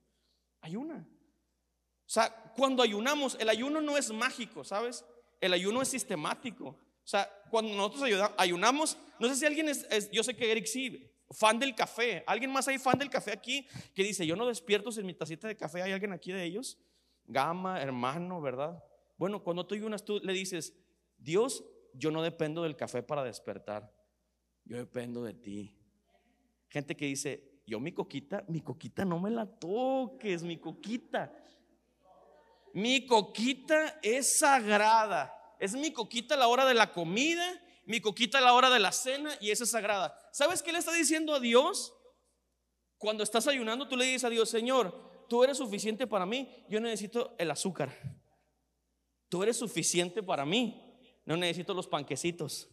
Ayuna. 0.60 1.08
O 2.06 2.10
sea, 2.12 2.52
cuando 2.58 2.84
ayunamos, 2.84 3.38
el 3.40 3.48
ayuno 3.48 3.80
no 3.80 3.96
es 3.96 4.12
mágico, 4.12 4.66
¿sabes? 4.66 5.06
El 5.40 5.54
ayuno 5.54 5.82
es 5.82 5.88
sistemático. 5.88 6.66
O 6.68 7.08
sea, 7.10 7.30
cuando 7.50 7.74
nosotros 7.74 8.32
ayunamos, 8.38 8.98
no 9.20 9.28
sé 9.28 9.36
si 9.36 9.46
alguien 9.46 9.70
es, 9.70 10.12
yo 10.12 10.24
sé 10.24 10.36
que 10.36 10.52
Eric 10.52 10.66
sí, 10.66 11.10
fan 11.32 11.60
del 11.60 11.76
café. 11.76 12.24
¿Alguien 12.28 12.52
más 12.52 12.68
hay 12.68 12.78
fan 12.78 12.98
del 13.00 13.10
café 13.10 13.32
aquí 13.32 13.68
que 13.94 14.04
dice, 14.04 14.26
yo 14.26 14.36
no 14.36 14.46
despierto 14.46 14.92
sin 14.92 15.06
mi 15.06 15.14
tacita 15.14 15.48
de 15.48 15.58
café? 15.58 15.82
¿Hay 15.82 15.92
alguien 15.92 16.14
aquí 16.14 16.32
de 16.32 16.44
ellos? 16.44 16.78
Gama, 17.26 17.82
hermano, 17.82 18.42
¿verdad? 18.42 18.84
Bueno, 19.18 19.44
cuando 19.44 19.66
tú 19.66 19.76
ayunas, 19.76 20.04
tú 20.06 20.20
le 20.24 20.34
dices, 20.34 20.76
Dios, 21.18 21.64
yo 21.94 22.12
no 22.12 22.22
dependo 22.22 22.64
del 22.64 22.76
café 22.76 23.04
para 23.04 23.24
despertar, 23.24 23.94
yo 24.66 24.78
dependo 24.78 25.24
de 25.24 25.34
ti. 25.34 25.76
Gente 26.70 26.96
que 26.96 27.06
dice, 27.06 27.62
yo 27.66 27.80
mi 27.80 27.92
coquita, 27.92 28.46
mi 28.48 28.62
coquita 28.62 29.04
no 29.06 29.20
me 29.20 29.30
la 29.30 29.46
toques, 29.46 30.44
mi 30.44 30.58
coquita. 30.58 31.34
Mi 32.74 33.06
coquita 33.06 34.00
es 34.02 34.40
sagrada. 34.40 35.36
Es 35.60 35.74
mi 35.74 35.92
coquita 35.92 36.36
a 36.36 36.38
la 36.38 36.48
hora 36.48 36.66
de 36.66 36.74
la 36.74 36.92
comida, 36.94 37.62
mi 37.86 38.00
coquita 38.00 38.38
a 38.38 38.42
la 38.42 38.54
hora 38.54 38.70
de 38.70 38.80
la 38.80 38.92
cena 38.92 39.36
y 39.42 39.52
esa 39.52 39.66
es 39.66 39.72
sagrada. 39.72 40.18
¿Sabes 40.32 40.64
qué 40.64 40.72
le 40.72 40.80
está 40.80 40.94
diciendo 40.94 41.34
a 41.34 41.40
Dios? 41.40 41.94
Cuando 42.98 43.24
estás 43.24 43.48
ayunando, 43.48 43.88
tú 43.88 43.98
le 43.98 44.06
dices 44.06 44.26
a 44.26 44.30
Dios, 44.30 44.50
Señor, 44.50 45.26
tú 45.28 45.44
eres 45.44 45.58
suficiente 45.58 46.08
para 46.08 46.26
mí, 46.26 46.66
yo 46.70 46.80
necesito 46.80 47.36
el 47.38 47.52
azúcar. 47.52 47.92
Tú 49.30 49.44
eres 49.44 49.58
suficiente 49.58 50.24
para 50.24 50.46
mí. 50.46 50.86
No 51.26 51.38
necesito 51.38 51.76
los 51.76 51.88
panquecitos, 51.88 52.68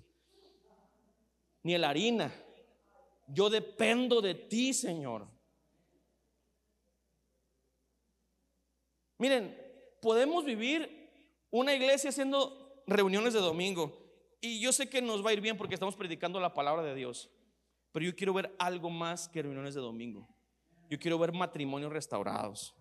ni 1.62 1.76
la 1.76 1.90
harina. 1.90 2.32
Yo 3.28 3.50
dependo 3.50 4.22
de 4.22 4.34
ti, 4.34 4.72
Señor. 4.72 5.28
Miren, 9.18 9.65
podemos 10.00 10.44
vivir 10.44 11.10
una 11.50 11.74
iglesia 11.74 12.10
haciendo 12.10 12.82
reuniones 12.86 13.34
de 13.34 13.40
domingo. 13.40 13.96
Y 14.40 14.60
yo 14.60 14.72
sé 14.72 14.88
que 14.88 15.02
nos 15.02 15.24
va 15.24 15.30
a 15.30 15.32
ir 15.32 15.40
bien 15.40 15.56
porque 15.56 15.74
estamos 15.74 15.96
predicando 15.96 16.40
la 16.40 16.54
palabra 16.54 16.82
de 16.82 16.94
Dios. 16.94 17.30
Pero 17.92 18.06
yo 18.06 18.14
quiero 18.14 18.34
ver 18.34 18.54
algo 18.58 18.90
más 18.90 19.28
que 19.28 19.42
reuniones 19.42 19.74
de 19.74 19.80
domingo. 19.80 20.28
Yo 20.88 20.98
quiero 20.98 21.18
ver 21.18 21.32
matrimonios 21.32 21.92
restaurados. 21.92 22.74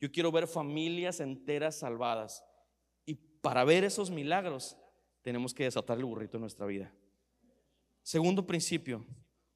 Yo 0.00 0.10
quiero 0.10 0.30
ver 0.30 0.46
familias 0.46 1.20
enteras 1.20 1.76
salvadas. 1.76 2.44
Y 3.04 3.14
para 3.14 3.64
ver 3.64 3.84
esos 3.84 4.10
milagros 4.10 4.76
tenemos 5.22 5.52
que 5.52 5.64
desatar 5.64 5.98
el 5.98 6.04
burrito 6.04 6.36
en 6.36 6.42
nuestra 6.42 6.66
vida. 6.66 6.92
Segundo 8.02 8.46
principio, 8.46 9.04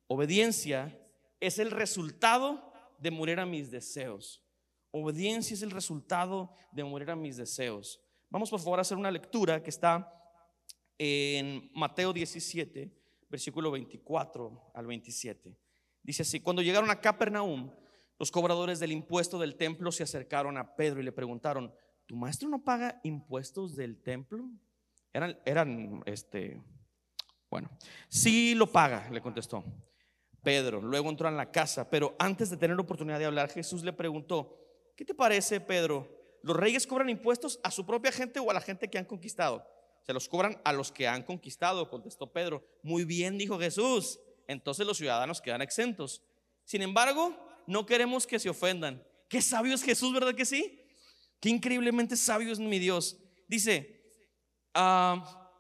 obediencia 0.07 0.99
es 1.39 1.59
el 1.59 1.71
resultado 1.71 2.73
de 2.99 3.11
morir 3.11 3.39
a 3.41 3.47
mis 3.47 3.71
deseos. 3.71 4.43
Obediencia 5.03 5.55
es 5.55 5.63
el 5.63 5.71
resultado 5.71 6.53
de 6.73 6.85
morir 6.85 7.11
a 7.11 7.17
mis 7.17 7.37
deseos. 7.37 8.01
Vamos 8.31 8.51
por 8.51 8.61
favor 8.61 8.79
a 8.79 8.83
hacer 8.83 8.99
una 8.99 9.11
lectura 9.11 9.63
que 9.63 9.71
está 9.71 10.13
en 10.99 11.71
Mateo 11.75 12.13
17, 12.13 12.93
versículo 13.29 13.71
24 13.71 14.73
al 14.75 14.87
27. 14.87 15.57
Dice 16.03 16.23
así, 16.23 16.41
cuando 16.41 16.63
llegaron 16.63 16.91
a 16.91 17.01
Capernaum, 17.01 17.71
los 18.19 18.31
cobradores 18.31 18.81
del 18.81 18.93
impuesto 18.93 19.39
del 19.39 19.57
templo 19.57 19.93
se 19.93 20.03
acercaron 20.03 20.57
a 20.57 20.75
Pedro 20.75 21.01
y 21.01 21.05
le 21.05 21.13
preguntaron, 21.13 21.73
¿tu 22.07 22.17
maestro 22.17 22.49
no 22.49 22.65
paga 22.65 23.01
impuestos 23.05 23.77
del 23.77 24.03
templo? 24.03 24.51
Eran, 25.13 25.39
eran, 25.45 26.03
este, 26.07 26.61
bueno, 27.49 27.71
sí 28.09 28.55
lo 28.55 28.67
paga, 28.67 29.09
le 29.11 29.21
contestó 29.21 29.65
Pedro. 30.43 30.81
Luego 30.81 31.09
entró 31.11 31.29
en 31.29 31.37
la 31.37 31.51
casa, 31.51 31.89
pero 31.89 32.17
antes 32.19 32.51
de 32.51 32.57
tener 32.57 32.79
oportunidad 32.79 33.19
de 33.19 33.27
hablar, 33.27 33.51
Jesús 33.51 33.83
le 33.85 33.93
preguntó, 33.93 34.57
¿qué 34.99 35.05
te 35.07 35.15
parece, 35.15 35.61
Pedro? 35.61 36.07
¿Los 36.43 36.57
reyes 36.57 36.87
cobran 36.87 37.09
impuestos 37.09 37.59
a 37.63 37.71
su 37.71 37.87
propia 37.87 38.13
gente 38.13 38.41
o 38.41 38.51
a 38.51 38.55
la 38.55 38.61
gente 38.61 38.91
que 38.91 38.99
han 38.99 39.07
conquistado? 39.07 39.65
Se 40.03 40.13
los 40.13 40.29
cobran 40.29 40.61
a 40.65 40.73
los 40.73 40.93
que 40.93 41.07
han 41.07 41.23
conquistado, 41.23 41.89
contestó 41.89 42.33
Pedro. 42.33 42.63
Muy 42.83 43.05
bien, 43.05 43.39
dijo 43.39 43.59
Jesús. 43.59 44.19
Entonces 44.47 44.87
los 44.87 44.97
ciudadanos 44.97 45.41
quedan 45.41 45.63
exentos. 45.63 46.23
Sin 46.65 46.83
embargo, 46.83 47.35
no 47.67 47.87
queremos 47.87 48.27
que 48.27 48.39
se 48.39 48.51
ofendan. 48.51 49.03
Qué 49.29 49.41
sabio 49.41 49.75
es 49.75 49.83
Jesús, 49.83 50.13
¿verdad 50.13 50.35
que 50.35 50.45
sí? 50.45 50.83
Qué 51.41 51.49
increíblemente 51.49 52.17
sabio 52.17 52.53
es 52.53 52.59
mi 52.59 52.79
Dios. 52.79 53.19
Dice, 53.47 53.99
Ah, 54.81 55.51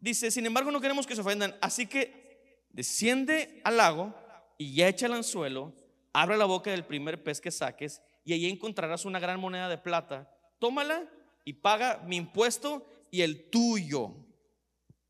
dice, 0.00 0.32
sin 0.32 0.44
embargo 0.44 0.72
no 0.72 0.80
queremos 0.80 1.06
que 1.06 1.14
se 1.14 1.20
ofendan, 1.20 1.56
así 1.60 1.86
que 1.86 2.66
desciende 2.70 3.60
al 3.62 3.76
lago 3.76 4.12
y 4.58 4.82
echa 4.82 5.06
el 5.06 5.12
anzuelo, 5.12 5.72
abre 6.12 6.36
la 6.36 6.44
boca 6.44 6.72
del 6.72 6.84
primer 6.84 7.22
pez 7.22 7.40
que 7.40 7.52
saques 7.52 8.02
y 8.28 8.34
allí 8.34 8.50
encontrarás 8.50 9.06
una 9.06 9.18
gran 9.18 9.40
moneda 9.40 9.70
de 9.70 9.78
plata. 9.78 10.30
Tómala 10.58 11.10
y 11.46 11.54
paga 11.54 12.02
mi 12.04 12.16
impuesto 12.16 12.86
y 13.10 13.22
el 13.22 13.48
tuyo. 13.48 14.14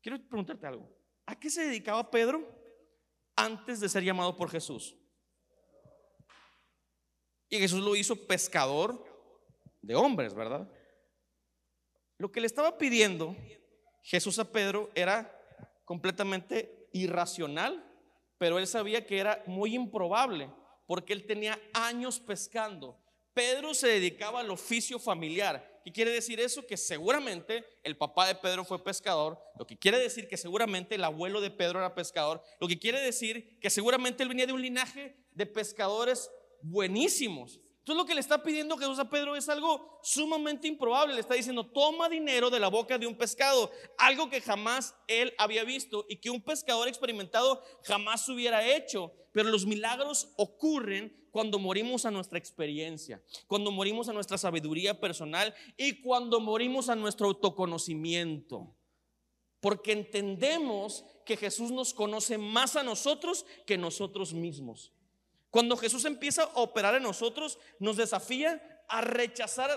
Quiero 0.01 0.25
preguntarte 0.25 0.65
algo. 0.65 0.89
¿A 1.25 1.37
qué 1.37 1.49
se 1.49 1.65
dedicaba 1.65 2.09
Pedro 2.09 2.47
antes 3.35 3.81
de 3.81 3.89
ser 3.89 4.05
llamado 4.05 4.37
por 4.37 4.49
Jesús? 4.49 4.95
Y 7.49 7.57
Jesús 7.57 7.81
lo 7.81 7.93
hizo 7.97 8.25
pescador 8.25 9.03
de 9.81 9.95
hombres, 9.95 10.33
¿verdad? 10.33 10.71
Lo 12.19 12.31
que 12.31 12.39
le 12.39 12.47
estaba 12.47 12.77
pidiendo 12.77 13.35
Jesús 14.01 14.39
a 14.39 14.49
Pedro 14.49 14.91
era 14.95 15.37
completamente 15.83 16.87
irracional, 16.93 17.85
pero 18.37 18.59
él 18.59 18.65
sabía 18.65 19.05
que 19.05 19.17
era 19.17 19.43
muy 19.45 19.75
improbable 19.75 20.49
porque 20.87 21.11
él 21.11 21.25
tenía 21.25 21.59
años 21.73 22.17
pescando. 22.21 22.97
Pedro 23.39 23.73
se 23.73 23.87
dedicaba 23.87 24.41
al 24.41 24.51
oficio 24.51 24.99
familiar. 24.99 25.79
¿Qué 25.85 25.93
quiere 25.93 26.11
decir 26.11 26.41
eso? 26.41 26.67
Que 26.67 26.75
seguramente 26.75 27.63
el 27.83 27.95
papá 27.95 28.27
de 28.27 28.35
Pedro 28.35 28.65
fue 28.65 28.83
pescador, 28.83 29.41
lo 29.57 29.65
que 29.65 29.79
quiere 29.79 29.97
decir 29.97 30.27
que 30.27 30.35
seguramente 30.35 30.95
el 30.95 31.05
abuelo 31.05 31.39
de 31.39 31.49
Pedro 31.49 31.79
era 31.79 31.95
pescador, 31.95 32.43
lo 32.59 32.67
que 32.67 32.77
quiere 32.77 32.99
decir 32.99 33.57
que 33.61 33.69
seguramente 33.69 34.23
él 34.23 34.27
venía 34.27 34.45
de 34.45 34.51
un 34.51 34.61
linaje 34.61 35.15
de 35.31 35.45
pescadores 35.45 36.29
buenísimos. 36.61 37.61
Entonces 37.89 38.03
lo 38.03 38.07
que 38.07 38.13
le 38.13 38.21
está 38.21 38.43
pidiendo 38.43 38.77
Jesús 38.77 38.99
a 38.99 39.09
Pedro 39.09 39.35
es 39.35 39.49
algo 39.49 39.99
sumamente 40.03 40.67
improbable. 40.67 41.15
Le 41.15 41.21
está 41.21 41.33
diciendo, 41.33 41.65
toma 41.65 42.07
dinero 42.07 42.51
de 42.51 42.59
la 42.59 42.67
boca 42.67 42.99
de 42.99 43.07
un 43.07 43.15
pescado, 43.15 43.71
algo 43.97 44.29
que 44.29 44.41
jamás 44.41 44.93
él 45.07 45.33
había 45.39 45.63
visto 45.63 46.05
y 46.07 46.17
que 46.17 46.29
un 46.29 46.39
pescador 46.39 46.87
experimentado 46.87 47.63
jamás 47.81 48.29
hubiera 48.29 48.63
hecho. 48.63 49.11
Pero 49.31 49.49
los 49.49 49.65
milagros 49.65 50.31
ocurren 50.37 51.27
cuando 51.31 51.57
morimos 51.57 52.05
a 52.05 52.11
nuestra 52.11 52.37
experiencia, 52.37 53.23
cuando 53.47 53.71
morimos 53.71 54.07
a 54.07 54.13
nuestra 54.13 54.37
sabiduría 54.37 54.99
personal 55.01 55.55
y 55.75 55.99
cuando 55.99 56.39
morimos 56.39 56.89
a 56.89 56.95
nuestro 56.95 57.25
autoconocimiento. 57.25 58.75
Porque 59.61 59.93
entendemos 59.93 61.05
que 61.25 61.37
Jesús 61.37 61.71
nos 61.71 61.95
conoce 61.95 62.37
más 62.37 62.75
a 62.75 62.83
nosotros 62.83 63.47
que 63.65 63.79
nosotros 63.79 64.31
mismos. 64.35 64.93
Cuando 65.49 65.77
Jesús 65.77 66.05
empieza 66.05 66.43
a 66.43 66.61
operar 66.61 66.95
en 66.95 67.03
nosotros, 67.03 67.59
nos 67.79 67.97
desafía 67.97 68.83
a 68.87 69.01
rechazar 69.01 69.69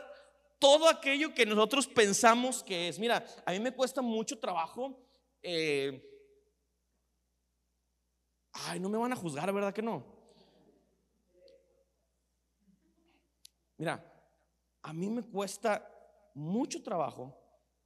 todo 0.59 0.89
aquello 0.89 1.35
que 1.35 1.47
nosotros 1.47 1.87
pensamos 1.87 2.63
que 2.63 2.89
es. 2.89 2.99
Mira, 2.99 3.25
a 3.45 3.53
mí 3.53 3.61
me 3.61 3.73
cuesta 3.73 4.03
mucho 4.03 4.39
trabajo 4.39 4.99
eh, 5.43 6.09
Ay, 8.53 8.79
no 8.79 8.89
me 8.89 8.99
van 8.99 9.13
a 9.13 9.17
juzgar, 9.17 9.53
¿verdad 9.53 9.73
que 9.73 9.83
no? 9.83 10.05
Mira, 13.79 14.05
a 14.83 14.93
mí 14.93 15.09
me 15.09 15.23
cuesta 15.23 15.89
mucho 16.35 16.83
trabajo 16.83 17.37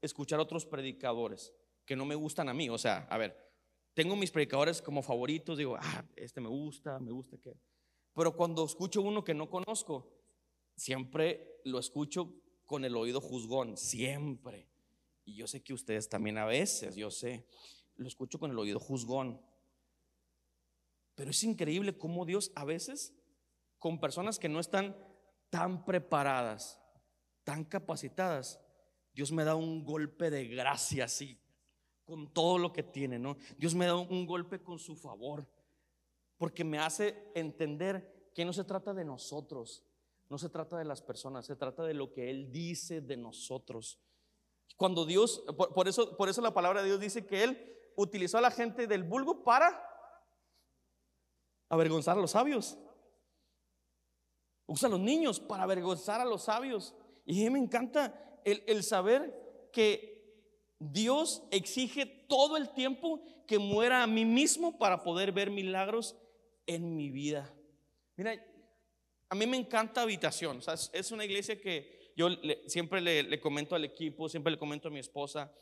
escuchar 0.03 0.41
otros 0.41 0.67
predicadores 0.67 1.53
que 1.85 1.97
no 1.97 2.05
me 2.05 2.15
gustan 2.15 2.49
a 2.49 2.55
mí. 2.55 2.69
O 2.69 2.77
sea, 2.77 3.07
a 3.09 3.17
ver, 3.17 3.37
tengo 3.95 4.17
mis 4.17 4.31
predicadores 4.31 4.83
como 4.83 5.03
favoritos, 5.03 5.57
digo, 5.57 5.77
ah, 5.81 6.05
este 6.17 6.41
me 6.41 6.49
gusta, 6.49 6.99
me 6.99 7.13
gusta 7.13 7.39
que. 7.39 7.57
Pero 8.17 8.35
cuando 8.35 8.65
escucho 8.65 9.03
uno 9.03 9.23
que 9.23 9.35
no 9.35 9.51
conozco, 9.51 10.11
siempre 10.75 11.61
lo 11.65 11.79
escucho 11.79 12.33
con 12.65 12.87
el 12.87 12.97
oído 12.97 13.21
juzgón, 13.21 13.77
siempre. 13.77 14.71
Y 15.27 15.35
yo 15.35 15.47
sé 15.47 15.63
que 15.63 15.75
ustedes 15.75 16.09
también 16.09 16.39
a 16.39 16.47
veces, 16.47 16.97
yo 16.97 17.11
sé, 17.11 17.47
lo 17.97 18.09
escucho 18.09 18.39
con 18.39 18.51
el 18.51 18.59
oído 18.59 18.81
juzgón. 18.81 19.39
Pero 21.15 21.31
es 21.31 21.45
increíble 21.45 21.99
cómo 21.99 22.25
Dios 22.25 22.53
a 22.55 22.65
veces, 22.65 23.15
con 23.79 24.01
personas 24.01 24.39
que 24.39 24.49
no 24.49 24.61
están 24.61 24.97
tan 25.51 25.85
preparadas, 25.85 26.81
tan 27.45 27.67
capacitadas, 27.67 28.59
Dios 29.13 29.31
me 29.31 29.45
da 29.45 29.57
un 29.57 29.85
golpe 29.85 30.31
de 30.31 30.47
gracia 30.47 31.05
así, 31.05 31.39
con 32.07 32.33
todo 32.33 32.57
lo 32.57 32.73
que 32.73 32.83
tiene, 32.83 33.19
¿no? 33.19 33.37
Dios 33.59 33.75
me 33.75 33.85
da 33.85 33.97
un 33.97 34.25
golpe 34.25 34.63
con 34.63 34.79
su 34.79 34.97
favor, 34.97 35.47
porque 36.39 36.65
me 36.65 36.79
hace 36.79 37.31
entender 37.35 38.31
que 38.35 38.45
no 38.45 38.53
se 38.53 38.65
trata 38.65 38.93
de 38.93 39.05
nosotros, 39.05 39.85
no 40.29 40.39
se 40.39 40.49
trata 40.49 40.77
de 40.77 40.85
las 40.85 41.01
personas, 41.01 41.47
se 41.47 41.57
trata 41.57 41.85
de 41.85 41.95
lo 41.95 42.13
que 42.13 42.31
Él 42.31 42.51
dice 42.53 43.01
de 43.01 43.17
nosotros. 43.17 43.99
Cuando 44.77 45.07
Dios, 45.07 45.43
por, 45.75 45.89
eso, 45.89 46.17
por 46.17 46.29
eso 46.29 46.43
la 46.43 46.53
palabra 46.53 46.83
de 46.83 46.89
Dios 46.89 47.01
dice 47.01 47.27
que 47.27 47.45
Él 47.45 47.77
utilizó 47.97 48.39
a 48.39 48.43
la 48.43 48.51
gente 48.51 48.87
del 48.87 49.05
vulgo 49.05 49.43
para 49.43 49.83
avergonzar 51.69 52.19
a 52.19 52.21
los 52.21 52.33
sabios. 52.33 52.77
Usa 54.67 54.89
a 54.89 54.91
los 54.91 55.01
niños 55.01 55.41
para 55.41 55.63
avergonzar 55.63 56.21
a 56.21 56.25
los 56.25 56.43
sabios. 56.43 56.95
Y 57.25 57.49
me 57.49 57.59
encanta 57.59 58.41
el 58.45 58.83
saber 58.83 59.71
que 59.73 60.17
Dios 60.79 61.43
exige 61.51 62.05
todo 62.07 62.57
el 62.57 62.71
tiempo 62.71 63.23
que 63.47 63.59
muera 63.59 64.03
a 64.03 64.07
mí 64.07 64.25
mismo 64.25 64.79
para 64.79 65.03
poder 65.03 65.33
ver 65.33 65.51
milagros 65.51 66.17
en 66.67 66.97
mi 66.97 67.11
vida. 67.11 67.53
Mira, 68.17 68.35
a 69.29 69.35
mí 69.35 69.47
me 69.47 69.57
encanta 69.57 70.03
habitación. 70.03 70.61
es 70.93 71.13
una 71.13 71.25
iglesia 71.25 71.61
que 71.61 71.97
yo 72.17 72.29
siempre 72.67 73.01
le, 73.03 73.41
comento 73.41 73.75
al 73.75 73.85
equipo, 73.85 74.29
siempre 74.29 74.51
le 74.51 74.59
comento 74.59 74.89
a 74.89 74.91
mi 74.91 74.99
esposa. 74.99 75.53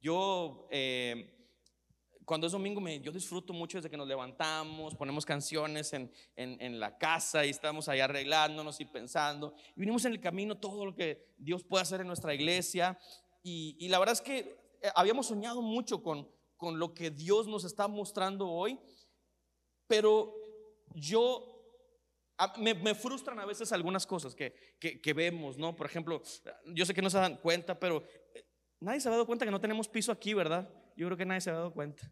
Yo, 0.00 0.66
eh, 0.70 1.48
cuando 2.24 2.48
es 2.48 2.52
domingo, 2.52 2.80
me, 2.80 3.00
yo 3.00 3.12
disfruto 3.12 3.52
mucho 3.52 3.78
desde 3.78 3.88
que 3.88 3.96
nos 3.96 4.08
levantamos, 4.08 4.96
ponemos 4.96 5.24
canciones 5.24 5.92
en, 5.92 6.10
en, 6.34 6.80
la 6.80 6.98
casa 6.98 7.46
y 7.46 7.50
estamos 7.50 7.88
ahí 7.88 8.00
arreglándonos 8.00 8.80
y 8.80 8.86
pensando. 8.86 9.54
Y 9.76 9.80
vinimos 9.80 10.04
en 10.04 10.12
el 10.12 10.20
camino 10.20 10.58
todo 10.58 10.84
lo 10.84 10.96
que 10.96 11.32
Dios 11.38 11.62
puede 11.62 11.82
hacer 11.82 12.00
en 12.00 12.08
nuestra 12.08 12.34
iglesia. 12.34 12.98
Y, 13.44 13.76
y 13.78 13.88
la 13.88 14.00
verdad 14.00 14.14
es 14.14 14.20
que 14.20 14.38
eh, 14.82 14.90
habíamos 14.96 15.28
soñado 15.28 15.62
mucho 15.62 16.02
con, 16.02 16.28
con 16.56 16.80
lo 16.80 16.92
que 16.92 17.10
Dios 17.12 17.46
nos 17.46 17.62
está 17.64 17.86
mostrando 17.86 18.48
hoy. 18.48 18.80
Pero 19.86 20.39
yo 20.94 21.60
me, 22.58 22.94
frustran 22.94 23.38
a 23.38 23.46
veces 23.46 23.72
algunas 23.72 24.06
cosas 24.06 24.34
que, 24.34 24.54
que, 24.78 25.12
vemos, 25.12 25.58
¿no? 25.58 25.76
Por 25.76 25.86
ejemplo, 25.86 26.22
yo 26.66 26.86
sé 26.86 26.94
que 26.94 27.02
no 27.02 27.10
se 27.10 27.18
dan 27.18 27.36
cuenta, 27.36 27.78
pero 27.78 28.02
eh, 28.34 28.44
nadie 28.80 29.00
se 29.00 29.08
ha 29.08 29.12
dado 29.12 29.26
cuenta 29.26 29.44
que 29.44 29.50
no 29.50 29.60
tenemos 29.60 29.88
piso 29.88 30.10
aquí, 30.10 30.32
¿verdad? 30.34 30.72
Yo 30.96 31.06
creo 31.06 31.16
que 31.16 31.26
nadie 31.26 31.40
se 31.40 31.50
ha 31.50 31.54
dado 31.54 31.72
cuenta. 31.72 32.10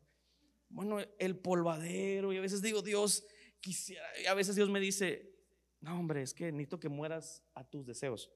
Bueno, 0.68 0.98
el 1.18 1.38
polvadero, 1.38 2.32
y 2.32 2.36
a 2.36 2.42
veces 2.42 2.60
digo, 2.60 2.82
Dios, 2.82 3.24
quisiera, 3.60 4.04
y 4.22 4.26
a 4.26 4.34
veces 4.34 4.54
Dios 4.54 4.68
me 4.68 4.80
dice, 4.80 5.34
no, 5.80 5.98
hombre, 5.98 6.22
es 6.22 6.34
que 6.34 6.52
necesito 6.52 6.78
que 6.78 6.88
mueras 6.88 7.42
a 7.54 7.64
tus 7.64 7.86
deseos, 7.86 8.30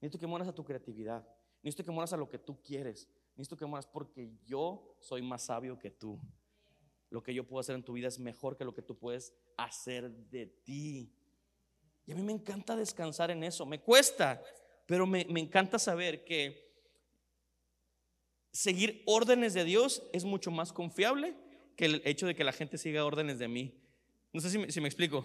necesito 0.00 0.18
que 0.18 0.26
mueras 0.26 0.48
a 0.48 0.54
tu 0.54 0.64
creatividad, 0.64 1.26
necesito 1.62 1.84
que 1.84 1.92
mueras 1.92 2.12
a 2.12 2.16
lo 2.16 2.28
que 2.28 2.38
tú 2.38 2.60
quieres, 2.62 3.08
necesito 3.36 3.56
que 3.56 3.66
mueras 3.66 3.86
porque 3.86 4.32
yo 4.44 4.96
soy 4.98 5.22
más 5.22 5.42
sabio 5.42 5.78
que 5.78 5.90
tú. 5.90 6.20
Lo 7.10 7.22
que 7.22 7.34
yo 7.34 7.44
puedo 7.44 7.60
hacer 7.60 7.74
en 7.74 7.82
tu 7.82 7.92
vida 7.92 8.08
es 8.08 8.18
mejor 8.18 8.56
que 8.56 8.64
lo 8.64 8.72
que 8.72 8.82
tú 8.82 8.96
puedes 8.96 9.34
hacer 9.56 10.10
de 10.10 10.46
ti. 10.46 11.12
Y 12.06 12.12
a 12.12 12.14
mí 12.14 12.22
me 12.22 12.32
encanta 12.32 12.76
descansar 12.76 13.30
en 13.30 13.42
eso. 13.44 13.66
Me 13.66 13.80
cuesta, 13.80 14.42
pero 14.86 15.06
me, 15.06 15.20
encanta 15.22 15.78
saber 15.78 16.24
que 16.24 16.72
seguir 18.52 19.02
órdenes 19.06 19.54
de 19.54 19.64
Dios 19.64 20.02
es 20.12 20.24
mucho 20.24 20.50
más 20.50 20.72
confiable 20.72 21.36
que 21.76 21.86
el 21.86 22.02
hecho 22.04 22.26
de 22.26 22.34
que 22.34 22.44
la 22.44 22.52
gente 22.52 22.78
siga 22.78 23.04
órdenes 23.04 23.38
de 23.38 23.48
mí. 23.48 23.80
No 24.32 24.40
sé 24.40 24.50
si 24.50 24.80
me, 24.80 24.88
explico. 24.88 25.24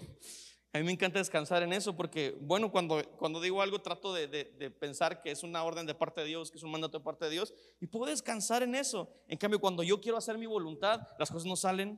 A 0.76 0.80
mí 0.80 0.84
me 0.84 0.92
encanta 0.92 1.20
descansar 1.20 1.64
en 1.64 1.72
eso 1.72 1.96
porque, 1.96 2.38
bueno, 2.42 2.70
cuando, 2.70 3.02
cuando 3.18 3.40
digo 3.40 3.62
algo 3.62 3.80
trato 3.80 4.14
de, 4.14 4.28
de, 4.28 4.70
pensar 4.70 5.22
que 5.22 5.32
es 5.32 5.42
una 5.42 5.64
orden 5.64 5.86
de 5.86 5.96
parte 5.96 6.20
de 6.20 6.28
Dios, 6.28 6.52
que 6.52 6.58
es 6.58 6.64
un 6.66 6.72
mandato 6.72 6.98
de 6.98 7.04
parte 7.06 7.24
de 7.24 7.32
Dios, 7.32 7.54
y 7.80 7.88
puedo 7.88 8.08
descansar 8.08 8.62
en 8.62 8.76
eso. 8.76 9.10
En 9.30 9.38
cambio, 9.38 9.62
cuando 9.62 9.84
yo 9.84 10.02
quiero 10.02 10.18
hacer 10.18 10.38
mi 10.38 10.48
voluntad, 10.48 11.08
las 11.18 11.32
cosas 11.32 11.46
no 11.46 11.56
salen 11.56 11.98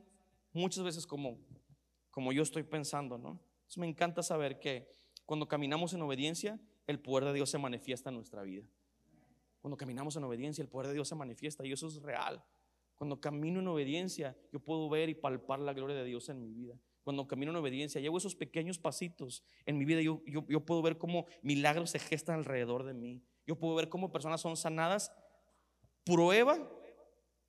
muchas 0.52 0.84
veces 0.84 1.08
como, 1.08 1.40
como 2.12 2.32
yo 2.32 2.40
estoy 2.40 2.62
pensando, 2.62 3.18
¿no? 3.18 3.40
me 3.76 3.88
encanta 3.88 4.22
saber 4.22 4.60
que 4.60 4.88
cuando 5.26 5.48
caminamos 5.48 5.92
en 5.92 6.02
obediencia, 6.02 6.60
el 6.86 7.00
poder 7.00 7.24
de 7.24 7.32
Dios 7.32 7.50
se 7.50 7.58
manifiesta 7.58 8.10
en 8.10 8.14
nuestra 8.14 8.42
vida. 8.42 8.64
Cuando 9.60 9.76
caminamos 9.76 10.14
en 10.14 10.22
obediencia, 10.22 10.62
el 10.62 10.68
poder 10.68 10.86
de 10.86 10.94
Dios 10.94 11.08
se 11.08 11.16
manifiesta 11.16 11.66
y 11.66 11.72
eso 11.72 11.88
es 11.88 12.00
real. 12.00 12.44
Cuando 12.94 13.20
camino 13.20 13.58
en 13.58 13.66
obediencia, 13.66 14.36
yo 14.52 14.60
puedo 14.60 14.88
ver 14.88 15.08
y 15.08 15.16
palpar 15.16 15.58
la 15.58 15.72
gloria 15.72 15.96
de 15.96 16.04
Dios 16.04 16.28
en 16.28 16.40
mi 16.40 16.52
vida. 16.52 16.78
Cuando 17.08 17.26
camino 17.26 17.52
en 17.52 17.56
obediencia, 17.56 18.02
llevo 18.02 18.18
esos 18.18 18.34
pequeños 18.34 18.78
pasitos 18.78 19.42
en 19.64 19.78
mi 19.78 19.86
vida, 19.86 20.02
yo, 20.02 20.20
yo, 20.26 20.44
yo 20.46 20.60
puedo 20.60 20.82
ver 20.82 20.98
cómo 20.98 21.24
milagros 21.40 21.88
se 21.88 21.98
gestan 21.98 22.34
alrededor 22.34 22.84
de 22.84 22.92
mí. 22.92 23.22
Yo 23.46 23.58
puedo 23.58 23.74
ver 23.76 23.88
cómo 23.88 24.12
personas 24.12 24.42
son 24.42 24.58
sanadas. 24.58 25.10
Prueba 26.04 26.70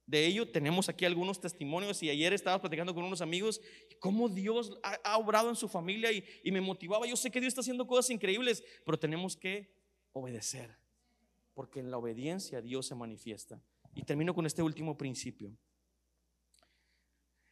de 0.05 0.25
ello 0.25 0.49
tenemos 0.49 0.87
aquí 0.87 1.03
algunos 1.03 1.41
testimonios 1.41 2.01
y 2.03 2.09
ayer 2.09 2.31
estaba 2.31 2.61
platicando 2.61 2.95
con 2.95 3.03
unos 3.03 3.19
amigos 3.19 3.59
cómo 3.99 4.29
Dios 4.29 4.79
ha, 4.81 5.17
obrado 5.17 5.49
en 5.49 5.57
su 5.57 5.67
familia 5.67 6.09
y, 6.13 6.23
y, 6.41 6.53
me 6.53 6.61
motivaba. 6.61 7.05
Yo 7.05 7.17
sé 7.17 7.29
que 7.29 7.41
Dios 7.41 7.51
está 7.51 7.59
haciendo 7.59 7.85
cosas 7.85 8.11
increíbles, 8.11 8.63
pero 8.85 8.97
tenemos 8.97 9.35
que 9.35 9.75
obedecer, 10.13 10.73
porque 11.53 11.81
en 11.81 11.91
la 11.91 11.97
obediencia 11.97 12.61
Dios 12.61 12.87
se 12.87 12.95
manifiesta. 12.95 13.61
Y 13.93 14.03
termino 14.03 14.33
con 14.33 14.45
este 14.45 14.63
último 14.63 14.97
principio. 14.97 15.51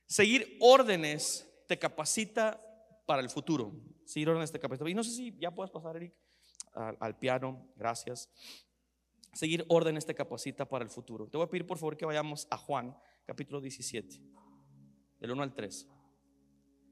Seguir 0.05 0.55
órdenes 0.61 1.43
te 1.67 1.77
capacita 1.77 2.61
para 3.05 3.21
el 3.21 3.29
futuro. 3.29 3.73
Seguir 4.05 4.29
órdenes 4.29 4.51
te 4.51 4.59
capacita. 4.59 4.89
Y 4.89 4.93
no 4.93 5.03
sé 5.03 5.11
si 5.11 5.37
ya 5.37 5.53
puedes 5.53 5.71
pasar, 5.71 5.95
Eric, 5.97 6.13
al, 6.73 6.97
al 6.99 7.17
piano. 7.17 7.67
Gracias. 7.75 8.29
Seguir 9.33 9.65
órdenes 9.67 10.05
te 10.05 10.15
capacita 10.15 10.67
para 10.67 10.83
el 10.83 10.89
futuro. 10.89 11.27
Te 11.27 11.37
voy 11.37 11.45
a 11.45 11.49
pedir 11.49 11.67
por 11.67 11.77
favor 11.77 11.95
que 11.95 12.05
vayamos 12.05 12.47
a 12.49 12.57
Juan, 12.57 12.97
capítulo 13.25 13.61
17, 13.61 14.19
del 15.19 15.31
1 15.31 15.43
al 15.43 15.53
3. 15.53 15.87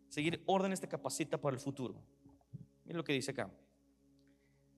Seguir 0.10 0.44
órdenes 0.46 0.80
te 0.80 0.88
capacita 0.88 1.40
para 1.40 1.56
el 1.56 1.60
futuro. 1.60 2.02
Mira 2.84 2.98
lo 2.98 3.04
que 3.04 3.14
dice 3.14 3.32
acá. 3.32 3.50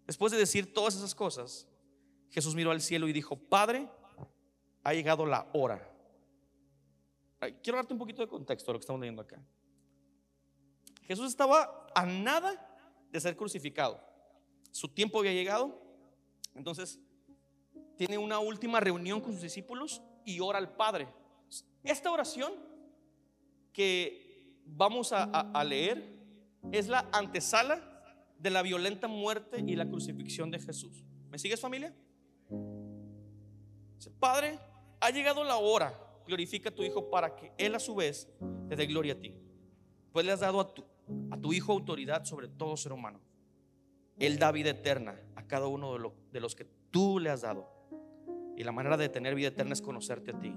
Después 0.05 0.31
de 0.31 0.37
decir 0.37 0.73
todas 0.73 0.95
esas 0.95 1.13
cosas, 1.13 1.67
Jesús 2.29 2.55
miró 2.55 2.71
al 2.71 2.81
cielo 2.81 3.07
y 3.07 3.13
dijo, 3.13 3.35
Padre, 3.35 3.89
ha 4.83 4.93
llegado 4.93 5.25
la 5.25 5.49
hora. 5.53 5.93
Quiero 7.61 7.77
darte 7.77 7.93
un 7.93 7.99
poquito 7.99 8.21
de 8.21 8.27
contexto 8.27 8.71
a 8.71 8.73
lo 8.73 8.79
que 8.79 8.83
estamos 8.83 9.01
leyendo 9.01 9.21
acá. 9.21 9.43
Jesús 11.07 11.27
estaba 11.27 11.87
a 11.95 12.05
nada 12.05 12.67
de 13.11 13.19
ser 13.19 13.35
crucificado. 13.35 13.99
Su 14.71 14.89
tiempo 14.89 15.19
había 15.19 15.33
llegado. 15.33 15.81
Entonces 16.53 16.99
tiene 17.97 18.17
una 18.17 18.39
última 18.39 18.79
reunión 18.79 19.21
con 19.21 19.33
sus 19.33 19.41
discípulos 19.41 20.01
y 20.25 20.39
ora 20.39 20.59
al 20.59 20.75
Padre. 20.75 21.07
Esta 21.83 22.11
oración 22.11 22.53
que 23.71 24.61
vamos 24.65 25.13
a, 25.13 25.63
leer 25.63 26.17
es 26.71 26.87
la 26.87 27.07
antesala 27.13 27.81
de 28.37 28.49
la 28.49 28.61
violenta 28.61 29.07
muerte 29.07 29.63
y 29.65 29.75
la 29.75 29.87
crucifixión 29.87 30.51
de 30.51 30.59
Jesús. 30.59 31.03
¿Me 31.29 31.39
sigues 31.39 31.61
familia? 31.61 31.95
Padre, 34.19 34.59
ha 34.99 35.09
llegado 35.09 35.43
la 35.43 35.57
hora, 35.57 35.97
glorifica 36.25 36.69
a 36.69 36.75
tu 36.75 36.83
Hijo 36.83 37.09
para 37.09 37.35
que 37.35 37.51
Él 37.57 37.75
a 37.75 37.79
su 37.79 37.95
vez 37.95 38.27
te 38.67 38.75
dé 38.75 38.85
gloria 38.85 39.13
a 39.13 39.19
ti. 39.19 39.33
Pues 40.11 40.25
le 40.25 40.31
has 40.31 40.39
dado 40.39 40.59
a 40.59 40.73
tu, 40.73 40.83
a 41.31 41.37
tu 41.37 41.53
Hijo 41.53 41.71
autoridad 41.71 42.25
sobre 42.25 42.47
todo 42.47 42.77
ser 42.77 42.93
humano. 42.93 43.19
Él 44.19 44.39
da 44.39 44.51
vida 44.51 44.71
eterna 44.71 45.19
a 45.35 45.43
cada 45.43 45.67
uno 45.67 45.97
de, 45.97 46.11
de 46.31 46.39
los 46.39 46.55
que 46.55 46.65
tú 46.91 47.19
le 47.19 47.29
has 47.29 47.41
dado. 47.41 47.67
Y 48.55 48.63
la 48.63 48.71
manera 48.71 48.97
de 48.97 49.09
tener 49.09 49.35
vida 49.35 49.49
eterna 49.49 49.73
es 49.73 49.81
conocerte 49.81 50.31
a 50.31 50.39
ti, 50.39 50.53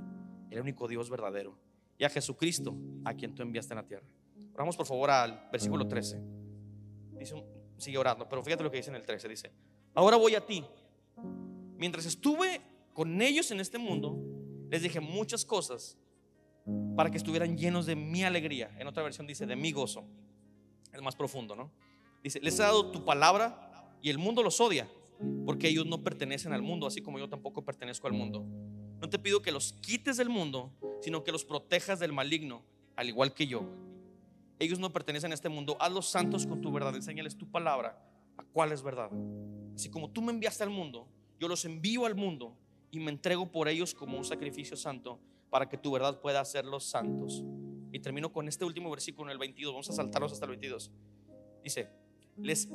el 0.51 0.61
único 0.61 0.89
Dios 0.89 1.11
verdadero, 1.11 1.59
y 1.99 2.05
a 2.05 2.09
Jesucristo, 2.09 2.75
a 3.05 3.13
quien 3.13 3.35
tú 3.35 3.43
enviaste 3.43 3.75
en 3.75 3.77
la 3.77 3.87
tierra. 3.87 4.07
Oramos 4.55 4.77
por 4.77 4.87
favor 4.87 5.11
al 5.11 5.49
versículo 5.53 5.87
13. 5.87 6.21
Dice, 7.19 7.45
sigue 7.77 7.99
orando, 7.99 8.29
pero 8.29 8.43
fíjate 8.43 8.63
lo 8.63 8.71
que 8.71 8.79
dice 8.79 8.91
en 8.91 8.97
el 8.97 9.05
13. 9.05 9.29
Dice, 9.29 9.53
ahora 9.95 10.17
voy 10.17 10.35
a 10.35 10.45
ti. 10.45 10.65
Mientras 11.77 12.07
estuve 12.07 12.61
con 12.95 13.21
ellos 13.21 13.51
en 13.51 13.61
este 13.61 13.79
mundo, 13.79 14.19
les 14.71 14.83
dije 14.83 15.01
muchas 15.01 15.45
cosas 15.45 15.99
para 16.97 17.11
que 17.11 17.17
estuvieran 17.17 17.57
llenos 17.57 17.87
de 17.87 17.97
mi 17.97 18.25
alegría. 18.25 18.71
En 18.79 18.87
otra 18.87 19.03
versión 19.03 19.27
dice 19.27 19.47
de 19.47 19.57
mi 19.57 19.73
gozo. 19.73 20.07
Es 20.93 21.03
más 21.03 21.17
profundo, 21.17 21.55
¿no? 21.55 21.71
Dice, 22.23 22.41
les 22.41 22.59
he 22.59 22.63
dado 22.63 22.91
tu 22.91 23.05
palabra 23.05 23.97
y 24.03 24.11
el 24.11 24.19
mundo 24.19 24.43
los 24.43 24.61
odia 24.61 24.89
porque 25.45 25.69
ellos 25.69 25.87
no 25.87 26.03
pertenecen 26.03 26.53
al 26.53 26.63
mundo, 26.63 26.87
así 26.87 27.03
como 27.03 27.19
yo 27.19 27.29
tampoco 27.29 27.65
pertenezco 27.65 28.07
al 28.07 28.15
mundo. 28.15 28.45
No 29.01 29.09
te 29.09 29.19
pido 29.19 29.43
que 29.43 29.53
los 29.53 29.75
quites 29.75 30.17
del 30.17 30.29
mundo, 30.29 30.73
sino 31.03 31.25
que 31.25 31.33
los 31.33 31.45
protejas 31.45 31.99
del 31.99 32.13
maligno, 32.13 32.63
al 32.97 33.09
igual 33.09 33.35
que 33.35 33.47
yo. 33.47 33.65
Ellos 34.59 34.79
no 34.79 34.93
pertenecen 34.93 35.31
a 35.33 35.35
este 35.35 35.49
mundo. 35.49 35.77
Haz 35.81 35.93
los 35.93 36.07
santos 36.07 36.47
con 36.47 36.61
tu 36.61 36.71
verdad. 36.71 36.95
Enséñales 36.95 37.37
tu 37.37 37.51
palabra. 37.51 37.99
¿A 38.37 38.43
cuál 38.43 38.73
es 38.73 38.83
verdad? 38.83 39.11
Así 39.75 39.91
como 39.91 40.11
tú 40.11 40.21
me 40.21 40.33
enviaste 40.33 40.65
al 40.65 40.71
mundo, 40.71 41.09
yo 41.39 41.49
los 41.49 41.65
envío 41.65 42.05
al 42.05 42.15
mundo 42.15 42.57
y 42.91 43.01
me 43.01 43.11
entrego 43.11 43.51
por 43.51 43.69
ellos 43.69 43.95
como 43.95 44.19
un 44.19 44.25
sacrificio 44.25 44.77
santo 44.77 45.19
para 45.49 45.69
que 45.69 45.79
tu 45.79 45.91
verdad 45.91 46.21
pueda 46.21 46.41
hacerlos 46.41 46.85
santos. 46.85 47.43
Y 47.93 48.01
termino 48.01 48.33
con 48.33 48.49
este 48.49 48.65
último 48.65 48.91
versículo 48.91 49.31
en 49.31 49.33
el 49.33 49.39
22. 49.39 49.73
Vamos 49.73 49.91
a 49.91 49.93
saltarlos 49.93 50.33
hasta 50.33 50.45
el 50.47 50.51
22. 50.51 50.91
Dice, 51.63 51.89
les 52.37 52.69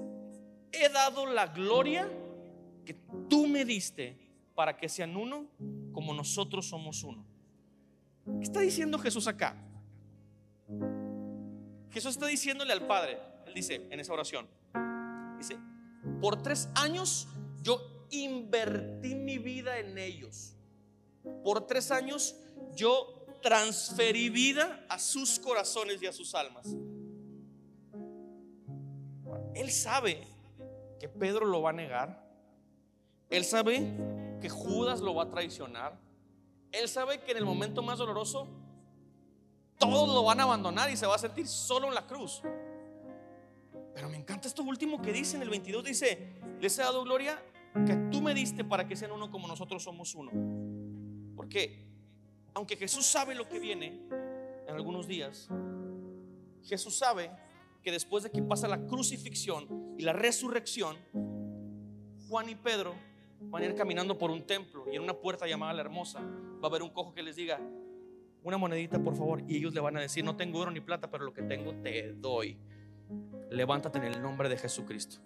he 0.71 0.89
dado 0.89 1.25
la 1.25 1.47
gloria 1.47 2.09
que 2.85 2.93
tú 3.29 3.47
me 3.47 3.65
diste 3.65 4.17
para 4.53 4.77
que 4.77 4.89
sean 4.89 5.15
uno 5.15 5.47
como 5.91 6.13
nosotros 6.13 6.67
somos 6.67 7.03
uno. 7.03 7.25
¿Qué 8.25 8.43
está 8.43 8.59
diciendo 8.59 8.97
Jesús 8.97 9.27
acá? 9.27 9.55
Jesús 11.91 12.11
está 12.11 12.27
diciéndole 12.27 12.73
al 12.73 12.85
Padre, 12.87 13.19
él 13.45 13.53
dice 13.53 13.87
en 13.89 13.99
esa 13.99 14.11
oración, 14.11 14.47
dice, 15.37 15.57
por 16.19 16.41
tres 16.41 16.69
años 16.75 17.27
yo 17.61 18.07
invertí 18.11 19.15
mi 19.15 19.37
vida 19.37 19.79
en 19.79 19.97
ellos. 19.97 20.55
Por 21.43 21.65
tres 21.65 21.91
años 21.91 22.35
yo 22.75 23.14
transferí 23.45 24.29
vida 24.29 24.83
a 24.89 24.97
sus 24.97 25.37
corazones 25.39 26.01
y 26.01 26.07
a 26.07 26.11
sus 26.11 26.33
almas. 26.33 26.65
Él 29.53 29.69
sabe 29.69 30.27
que 30.99 31.07
Pedro 31.07 31.45
lo 31.45 31.61
va 31.61 31.69
a 31.69 31.73
negar. 31.73 32.27
Él 33.29 33.45
sabe 33.45 33.83
que 34.41 34.49
Judas 34.49 34.99
lo 34.99 35.13
va 35.13 35.25
a 35.25 35.29
traicionar. 35.29 35.95
Él 36.71 36.89
sabe 36.89 37.21
que 37.21 37.33
en 37.33 37.37
el 37.37 37.45
momento 37.45 37.83
más 37.83 37.99
doloroso 37.99 38.47
todos 39.77 40.09
lo 40.09 40.23
van 40.23 40.39
a 40.39 40.43
abandonar 40.43 40.89
y 40.89 40.97
se 40.97 41.05
va 41.05 41.13
a 41.13 41.19
sentir 41.19 41.47
solo 41.47 41.87
en 41.87 41.93
la 41.93 42.07
cruz. 42.07 42.41
Pero 43.93 44.09
me 44.09 44.17
encanta 44.17 44.47
esto 44.47 44.63
último 44.63 45.03
que 45.03 45.13
dice 45.13 45.35
en 45.35 45.43
el 45.43 45.51
22, 45.51 45.83
dice, 45.83 46.41
les 46.59 46.79
he 46.79 46.81
dado 46.81 47.03
gloria 47.03 47.39
que 47.85 47.95
tú 48.11 48.23
me 48.23 48.33
diste 48.33 48.63
para 48.63 48.87
que 48.87 48.95
sean 48.95 49.11
uno 49.11 49.29
como 49.29 49.47
nosotros 49.47 49.83
somos 49.83 50.15
uno. 50.15 50.31
Porque 51.35 51.94
aunque 52.55 52.77
Jesús 52.77 53.05
sabe 53.05 53.35
lo 53.35 53.47
que 53.47 53.59
viene 53.59 54.01
en 54.67 54.73
algunos 54.73 55.05
días, 55.07 55.49
Jesús 56.63 56.97
sabe 56.97 57.29
que 57.83 57.91
después 57.91 58.23
de 58.23 58.31
que 58.31 58.41
pasa 58.41 58.67
la 58.67 58.87
crucifixión 58.87 59.93
y 59.97 60.03
la 60.03 60.13
resurrección, 60.13 60.97
Juan 62.27 62.49
y 62.49 62.55
Pedro 62.55 62.95
van 63.41 63.61
a 63.61 63.65
ir 63.65 63.75
caminando 63.75 64.17
por 64.17 64.31
un 64.31 64.47
templo 64.47 64.85
y 64.91 64.95
en 64.95 65.03
una 65.03 65.13
puerta 65.13 65.45
llamada 65.45 65.73
la 65.73 65.81
hermosa 65.81 66.21
va 66.21 66.63
a 66.63 66.67
haber 66.67 66.81
un 66.81 66.89
cojo 66.89 67.13
que 67.13 67.21
les 67.21 67.35
diga, 67.35 67.59
una 68.41 68.57
monedita 68.57 69.03
por 69.03 69.15
favor, 69.15 69.43
y 69.47 69.57
ellos 69.57 69.73
le 69.73 69.81
van 69.81 69.97
a 69.97 70.01
decir, 70.01 70.23
no 70.23 70.35
tengo 70.35 70.59
oro 70.59 70.71
ni 70.71 70.79
plata, 70.79 71.11
pero 71.11 71.25
lo 71.25 71.33
que 71.33 71.41
tengo 71.41 71.75
te 71.81 72.13
doy. 72.13 72.57
Levántate 73.51 73.97
en 73.97 74.05
el 74.05 74.21
nombre 74.21 74.49
de 74.49 74.57
Jesucristo. 74.57 75.17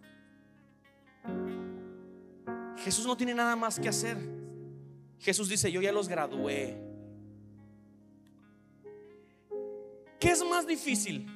Jesús 2.77 3.05
no 3.05 3.15
tiene 3.15 3.35
nada 3.35 3.55
más 3.55 3.79
que 3.79 3.87
hacer. 3.87 4.17
Jesús 5.19 5.47
dice, 5.47 5.71
yo 5.71 5.81
ya 5.81 5.91
los 5.91 6.07
gradué. 6.07 6.88
¿Qué 10.19 10.29
es 10.29 10.43
más 10.43 10.67
difícil? 10.67 11.27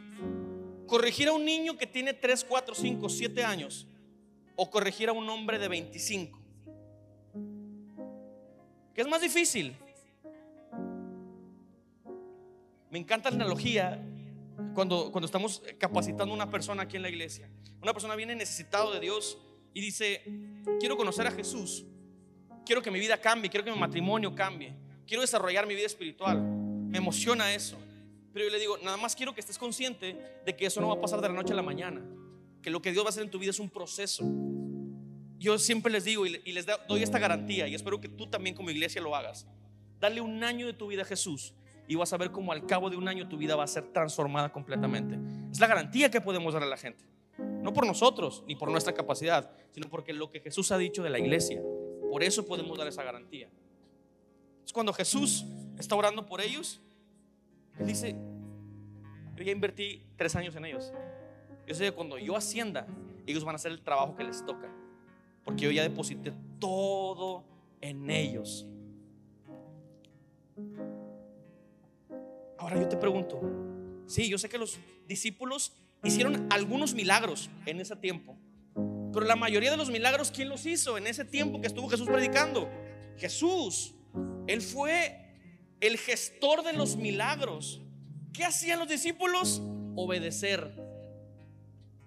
¿Corregir 0.87 1.29
a 1.29 1.33
un 1.33 1.45
niño 1.45 1.77
que 1.77 1.87
tiene 1.87 2.13
3, 2.13 2.43
4, 2.43 2.75
5, 2.75 3.09
7 3.09 3.43
años? 3.43 3.87
¿O 4.55 4.69
corregir 4.69 5.09
a 5.09 5.13
un 5.13 5.27
hombre 5.29 5.57
de 5.57 5.67
25? 5.67 6.39
¿Qué 8.93 9.01
es 9.01 9.07
más 9.07 9.21
difícil? 9.21 9.75
Me 12.91 12.99
encanta 12.99 13.29
la 13.31 13.37
analogía 13.37 13.99
cuando, 14.75 15.11
cuando 15.11 15.25
estamos 15.25 15.63
capacitando 15.79 16.31
a 16.31 16.35
una 16.35 16.49
persona 16.49 16.83
aquí 16.83 16.97
en 16.97 17.01
la 17.01 17.09
iglesia. 17.09 17.49
Una 17.81 17.93
persona 17.93 18.15
viene 18.15 18.35
necesitado 18.35 18.93
de 18.93 18.99
Dios 18.99 19.37
y 19.73 19.81
dice, 19.81 20.21
quiero 20.79 20.95
conocer 20.95 21.25
a 21.25 21.31
Jesús, 21.31 21.85
quiero 22.65 22.81
que 22.81 22.91
mi 22.91 22.99
vida 22.99 23.19
cambie, 23.19 23.49
quiero 23.49 23.63
que 23.63 23.71
mi 23.71 23.79
matrimonio 23.79 24.35
cambie, 24.35 24.75
quiero 25.07 25.21
desarrollar 25.21 25.65
mi 25.65 25.73
vida 25.73 25.87
espiritual. 25.87 26.39
Me 26.41 26.99
emociona 26.99 27.51
eso. 27.55 27.77
Pero 28.33 28.45
yo 28.45 28.51
le 28.51 28.59
digo, 28.59 28.77
nada 28.79 28.97
más 28.97 29.15
quiero 29.15 29.33
que 29.33 29.41
estés 29.41 29.57
consciente 29.57 30.17
de 30.45 30.55
que 30.55 30.65
eso 30.65 30.81
no 30.81 30.87
va 30.87 30.95
a 30.95 31.01
pasar 31.01 31.21
de 31.21 31.27
la 31.27 31.35
noche 31.35 31.53
a 31.53 31.55
la 31.55 31.61
mañana, 31.61 32.03
que 32.61 32.69
lo 32.71 32.81
que 32.81 32.91
Dios 32.91 33.03
va 33.03 33.09
a 33.09 33.11
hacer 33.11 33.23
en 33.23 33.29
tu 33.29 33.39
vida 33.39 33.51
es 33.51 33.59
un 33.59 33.69
proceso. 33.69 34.23
Yo 35.37 35.57
siempre 35.59 35.91
les 35.91 36.05
digo 36.05 36.25
y 36.25 36.51
les 36.51 36.65
doy 36.87 37.03
esta 37.03 37.19
garantía 37.19 37.67
y 37.67 37.75
espero 37.75 38.01
que 38.01 38.09
tú 38.09 38.27
también 38.27 38.55
como 38.55 38.69
iglesia 38.69 39.01
lo 39.01 39.15
hagas. 39.15 39.45
Dale 39.99 40.19
un 40.21 40.43
año 40.43 40.65
de 40.65 40.73
tu 40.73 40.87
vida 40.87 41.03
a 41.03 41.05
Jesús 41.05 41.53
y 41.87 41.95
vas 41.95 42.11
a 42.13 42.17
ver 42.17 42.31
cómo 42.31 42.51
al 42.51 42.65
cabo 42.65 42.89
de 42.89 42.95
un 42.95 43.07
año 43.07 43.27
tu 43.27 43.37
vida 43.37 43.55
va 43.55 43.63
a 43.63 43.67
ser 43.67 43.91
transformada 43.91 44.51
completamente. 44.51 45.19
Es 45.51 45.59
la 45.59 45.67
garantía 45.67 46.09
que 46.09 46.21
podemos 46.21 46.53
dar 46.53 46.63
a 46.63 46.65
la 46.65 46.77
gente. 46.77 47.05
No 47.37 47.73
por 47.73 47.85
nosotros 47.85 48.43
ni 48.47 48.55
por 48.55 48.69
nuestra 48.71 48.93
capacidad, 48.93 49.51
sino 49.71 49.89
porque 49.89 50.13
lo 50.13 50.29
que 50.29 50.39
Jesús 50.39 50.71
ha 50.71 50.77
dicho 50.77 51.03
de 51.03 51.09
la 51.09 51.19
iglesia. 51.19 51.61
Por 52.09 52.23
eso 52.23 52.45
podemos 52.45 52.77
dar 52.77 52.87
esa 52.87 53.03
garantía. 53.03 53.49
Es 54.65 54.71
cuando 54.71 54.93
Jesús 54.93 55.45
está 55.77 55.95
orando 55.95 56.25
por 56.25 56.41
ellos, 56.41 56.81
Él 57.79 57.87
dice, 57.87 58.15
yo 59.35 59.43
ya 59.43 59.51
invertí 59.51 60.03
tres 60.15 60.35
años 60.35 60.55
en 60.55 60.65
ellos. 60.65 60.93
Yo 61.67 61.75
sé 61.75 61.85
que 61.85 61.91
cuando 61.91 62.17
yo 62.17 62.35
ascienda, 62.35 62.87
ellos 63.25 63.43
van 63.43 63.55
a 63.55 63.57
hacer 63.57 63.71
el 63.71 63.81
trabajo 63.81 64.15
que 64.15 64.23
les 64.23 64.45
toca. 64.45 64.69
Porque 65.43 65.63
yo 65.63 65.71
ya 65.71 65.83
deposité 65.83 66.33
todo 66.59 67.43
en 67.81 68.09
ellos. 68.09 68.65
Ahora 72.57 72.79
yo 72.79 72.87
te 72.87 72.95
pregunto, 72.95 73.41
sí, 74.05 74.29
yo 74.29 74.37
sé 74.37 74.47
que 74.47 74.57
los 74.57 74.79
discípulos 75.07 75.73
hicieron 76.03 76.47
algunos 76.49 76.93
milagros 76.93 77.49
en 77.65 77.81
ese 77.81 77.95
tiempo, 77.97 78.37
pero 79.13 79.25
la 79.25 79.35
mayoría 79.35 79.69
de 79.69 79.77
los 79.77 79.91
milagros, 79.91 80.31
¿quién 80.31 80.49
los 80.49 80.65
hizo 80.65 80.97
en 80.97 81.07
ese 81.07 81.25
tiempo 81.25 81.59
que 81.59 81.67
estuvo 81.67 81.89
Jesús 81.89 82.07
predicando? 82.07 82.69
Jesús. 83.17 83.93
Él 84.47 84.61
fue 84.61 85.22
el 85.83 85.97
gestor 85.97 86.63
de 86.63 86.71
los 86.71 86.95
milagros. 86.95 87.81
¿Qué 88.31 88.45
hacían 88.45 88.79
los 88.79 88.87
discípulos? 88.87 89.61
Obedecer. 89.95 90.73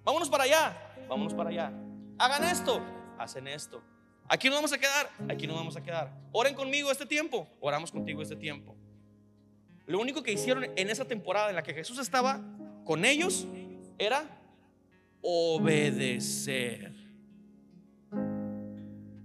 Vámonos 0.02 0.30
para 0.30 0.44
allá, 0.44 0.94
vámonos 1.08 1.34
para 1.34 1.50
allá. 1.50 1.72
Hagan 2.18 2.44
esto, 2.44 2.82
hacen 3.18 3.46
esto. 3.46 3.82
Aquí 4.28 4.48
nos 4.48 4.56
vamos 4.56 4.72
a 4.72 4.78
quedar, 4.78 5.10
aquí 5.28 5.46
nos 5.46 5.56
vamos 5.56 5.76
a 5.76 5.82
quedar. 5.82 6.10
Oren 6.32 6.54
conmigo 6.54 6.90
este 6.90 7.04
tiempo, 7.04 7.46
oramos 7.60 7.92
contigo 7.92 8.22
este 8.22 8.34
tiempo. 8.34 8.74
Lo 9.84 10.00
único 10.00 10.22
que 10.22 10.32
hicieron 10.32 10.64
en 10.74 10.88
esa 10.88 11.04
temporada 11.04 11.50
en 11.50 11.56
la 11.56 11.62
que 11.62 11.74
Jesús 11.74 11.98
estaba 11.98 12.40
con 12.86 13.04
ellos 13.04 13.46
era 13.98 14.40
obedecer. 15.20 16.92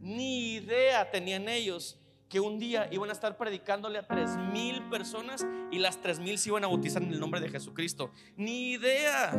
Ni 0.02 0.56
idea 0.56 1.10
tenían 1.10 1.48
ellos 1.48 2.01
que 2.32 2.40
un 2.40 2.58
día 2.58 2.88
iban 2.92 3.10
a 3.10 3.14
estar 3.14 3.36
predicándole 3.36 4.00
a 4.00 4.08
tres 4.08 4.30
mil 4.38 4.82
personas 4.90 5.46
y 5.70 5.80
las 5.80 6.02
tres 6.02 6.18
mil 6.18 6.38
se 6.38 6.48
iban 6.48 6.64
a 6.64 6.68
bautizar 6.68 7.04
en 7.04 7.12
el 7.12 7.20
nombre 7.20 7.42
de 7.42 7.50
Jesucristo. 7.50 8.10
Ni 8.38 8.72
idea. 8.72 9.34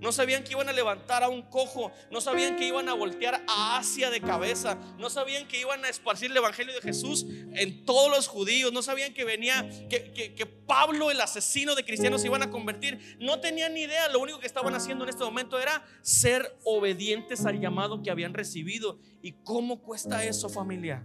No 0.00 0.12
sabían 0.12 0.44
que 0.44 0.52
iban 0.52 0.68
a 0.68 0.72
levantar 0.72 1.24
a 1.24 1.28
un 1.28 1.42
cojo, 1.42 1.90
no 2.12 2.20
sabían 2.20 2.54
que 2.54 2.68
iban 2.68 2.88
a 2.88 2.94
voltear 2.94 3.42
a 3.48 3.78
Asia 3.78 4.10
de 4.10 4.20
cabeza, 4.20 4.78
no 4.96 5.10
sabían 5.10 5.48
que 5.48 5.60
iban 5.60 5.84
a 5.84 5.88
esparcir 5.88 6.30
el 6.30 6.36
Evangelio 6.36 6.72
de 6.72 6.80
Jesús 6.80 7.26
en 7.28 7.84
todos 7.84 8.08
los 8.08 8.28
judíos, 8.28 8.72
no 8.72 8.80
sabían 8.80 9.12
que 9.12 9.24
venía, 9.24 9.68
que, 9.88 10.46
Pablo, 10.68 11.10
el 11.10 11.20
asesino 11.20 11.74
de 11.74 11.84
cristianos, 11.84 12.20
se 12.20 12.28
iban 12.28 12.44
a 12.44 12.50
convertir. 12.50 13.16
No 13.18 13.40
tenían 13.40 13.74
ni 13.74 13.80
idea, 13.82 14.08
lo 14.08 14.20
único 14.20 14.38
que 14.38 14.46
estaban 14.46 14.72
haciendo 14.76 15.02
en 15.02 15.10
este 15.10 15.24
momento 15.24 15.58
era 15.58 15.84
ser 16.02 16.56
obedientes 16.62 17.44
al 17.44 17.58
llamado 17.58 18.00
que 18.00 18.12
habían 18.12 18.34
recibido. 18.34 19.00
¿Y 19.20 19.32
cómo 19.42 19.82
cuesta 19.82 20.24
eso 20.24 20.48
familia? 20.48 21.04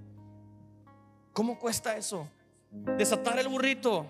¿Cómo 1.33 1.59
cuesta 1.59 1.97
eso? 1.97 2.29
Desatar 2.71 3.39
el 3.39 3.47
burrito, 3.47 4.07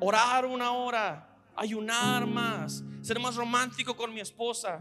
orar 0.00 0.46
una 0.46 0.72
hora 0.72 1.32
ayunar 1.56 2.26
más, 2.26 2.84
ser 3.02 3.18
más 3.20 3.36
romántico 3.36 3.96
con 3.96 4.12
mi 4.12 4.20
esposa. 4.20 4.78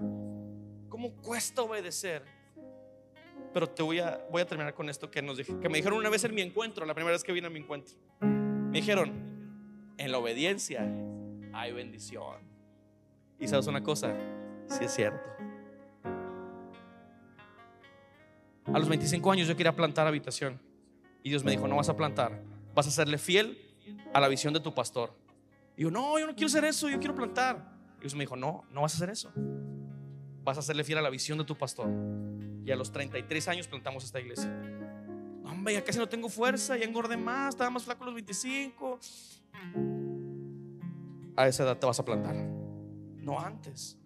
¿Cómo 0.89 1.13
cuesta 1.21 1.61
obedecer? 1.61 2.23
Pero 3.53 3.69
te 3.69 3.83
voy 3.83 3.99
a, 3.99 4.25
voy 4.31 4.41
a 4.41 4.45
terminar 4.45 4.73
con 4.73 4.89
esto 4.89 5.09
que, 5.09 5.21
nos, 5.21 5.37
que 5.37 5.69
me 5.69 5.77
dijeron 5.77 5.97
una 5.97 6.09
vez 6.09 6.23
en 6.23 6.33
mi 6.33 6.41
encuentro, 6.41 6.85
la 6.85 6.93
primera 6.93 7.13
vez 7.13 7.23
que 7.23 7.31
vine 7.31 7.47
a 7.47 7.49
mi 7.49 7.59
encuentro. 7.59 7.95
Me 8.21 8.79
dijeron, 8.79 9.11
en 9.97 10.11
la 10.11 10.17
obediencia 10.17 10.87
hay 11.53 11.71
bendición. 11.73 12.39
Y 13.39 13.47
sabes 13.47 13.67
una 13.67 13.83
cosa, 13.83 14.15
si 14.67 14.85
es 14.85 14.93
cierto. 14.93 15.29
A 18.65 18.79
los 18.79 18.87
25 18.87 19.31
años 19.31 19.47
yo 19.47 19.57
quería 19.57 19.75
plantar 19.75 20.07
habitación. 20.07 20.59
Y 21.23 21.29
Dios 21.29 21.43
me 21.43 21.51
dijo, 21.51 21.67
no 21.67 21.75
vas 21.75 21.89
a 21.89 21.95
plantar, 21.95 22.41
vas 22.73 22.87
a 22.87 22.91
serle 22.91 23.17
fiel 23.17 23.57
a 24.13 24.19
la 24.19 24.27
visión 24.27 24.53
de 24.53 24.59
tu 24.59 24.73
pastor. 24.73 25.13
Y 25.77 25.83
yo, 25.83 25.91
no, 25.91 26.17
yo 26.19 26.27
no 26.27 26.33
quiero 26.33 26.47
hacer 26.47 26.65
eso, 26.65 26.89
yo 26.89 26.99
quiero 26.99 27.15
plantar. 27.15 27.73
Y 27.97 28.01
Dios 28.01 28.15
me 28.15 28.23
dijo, 28.23 28.35
no, 28.35 28.63
no 28.71 28.81
vas 28.81 28.93
a 28.93 28.97
hacer 28.97 29.09
eso. 29.09 29.31
Vas 30.43 30.57
a 30.57 30.61
serle 30.61 30.83
fiel 30.83 30.97
a 30.97 31.01
la 31.01 31.09
visión 31.09 31.37
de 31.37 31.43
tu 31.43 31.55
pastor. 31.55 31.87
Y 32.65 32.71
a 32.71 32.75
los 32.75 32.91
33 32.91 33.47
años 33.47 33.67
plantamos 33.67 34.03
esta 34.03 34.19
iglesia. 34.19 34.51
Hombre, 35.45 35.73
ya 35.73 35.83
casi 35.83 35.99
no 35.99 36.07
tengo 36.07 36.29
fuerza, 36.29 36.77
ya 36.77 36.85
engordé 36.85 37.17
más, 37.17 37.49
estaba 37.49 37.69
más 37.69 37.83
flaco 37.83 38.03
a 38.03 38.05
los 38.07 38.15
25. 38.15 38.99
A 41.35 41.47
esa 41.47 41.63
edad 41.63 41.77
te 41.77 41.85
vas 41.85 41.99
a 41.99 42.05
plantar. 42.05 42.35
No 42.35 43.39
antes. 43.39 43.97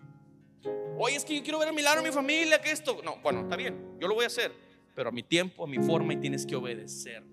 Oye, 0.97 1.15
es 1.15 1.25
que 1.25 1.35
yo 1.35 1.43
quiero 1.43 1.59
ver 1.59 1.69
el 1.69 1.75
milagro 1.75 2.01
en 2.01 2.07
mi 2.07 2.13
familia, 2.13 2.61
que 2.61 2.71
esto. 2.71 3.01
No, 3.03 3.17
bueno, 3.21 3.41
está 3.41 3.55
bien, 3.55 3.97
yo 3.99 4.07
lo 4.07 4.15
voy 4.15 4.23
a 4.23 4.27
hacer, 4.27 4.51
pero 4.95 5.09
a 5.09 5.11
mi 5.11 5.21
tiempo, 5.21 5.65
a 5.65 5.67
mi 5.67 5.77
forma 5.77 6.13
y 6.13 6.17
tienes 6.17 6.45
que 6.45 6.55
obedecer. 6.55 7.23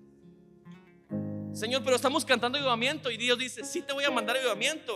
Señor, 1.53 1.83
pero 1.83 1.95
estamos 1.95 2.25
cantando 2.25 2.57
avivamiento 2.57 3.09
y 3.09 3.17
Dios 3.17 3.39
dice, 3.39 3.63
sí 3.63 3.81
te 3.81 3.93
voy 3.93 4.03
a 4.03 4.11
mandar 4.11 4.35
avivamiento, 4.35 4.95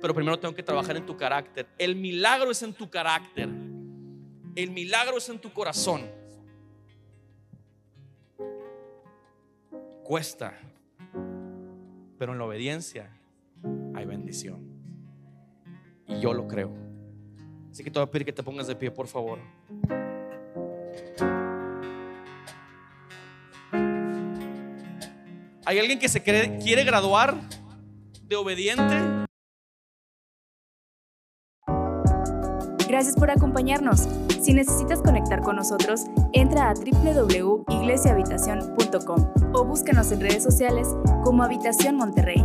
pero 0.00 0.14
primero 0.14 0.38
tengo 0.38 0.54
que 0.54 0.62
trabajar 0.62 0.96
en 0.96 1.04
tu 1.04 1.16
carácter. 1.16 1.66
El 1.76 1.96
milagro 1.96 2.50
es 2.50 2.62
en 2.62 2.72
tu 2.72 2.88
carácter. 2.88 3.48
El 4.54 4.70
milagro 4.70 5.18
es 5.18 5.28
en 5.28 5.38
tu 5.38 5.52
corazón. 5.52 6.10
Cuesta, 10.02 10.58
pero 12.18 12.32
en 12.32 12.38
la 12.38 12.44
obediencia 12.44 13.12
hay 13.94 14.06
bendición. 14.06 14.66
Y 16.06 16.20
yo 16.20 16.32
lo 16.32 16.48
creo. 16.48 16.72
Así 17.70 17.84
que 17.84 17.90
te 17.90 17.98
voy 17.98 18.08
a 18.08 18.10
pedir 18.10 18.24
que 18.24 18.32
te 18.32 18.42
pongas 18.42 18.66
de 18.66 18.74
pie, 18.74 18.90
por 18.90 19.06
favor. 19.06 19.38
¿Hay 25.68 25.78
alguien 25.78 25.98
que 25.98 26.08
se 26.08 26.22
quiere 26.22 26.82
graduar 26.82 27.34
de 28.22 28.36
obediente? 28.36 29.26
Gracias 32.88 33.14
por 33.16 33.30
acompañarnos. 33.30 34.08
Si 34.40 34.54
necesitas 34.54 35.02
conectar 35.02 35.42
con 35.42 35.56
nosotros, 35.56 36.04
entra 36.32 36.70
a 36.70 36.74
www.iglesiahabitacion.com 36.74 39.32
o 39.52 39.64
búscanos 39.66 40.10
en 40.10 40.22
redes 40.22 40.42
sociales 40.42 40.88
como 41.22 41.42
Habitación 41.42 41.96
Monterrey. 41.96 42.42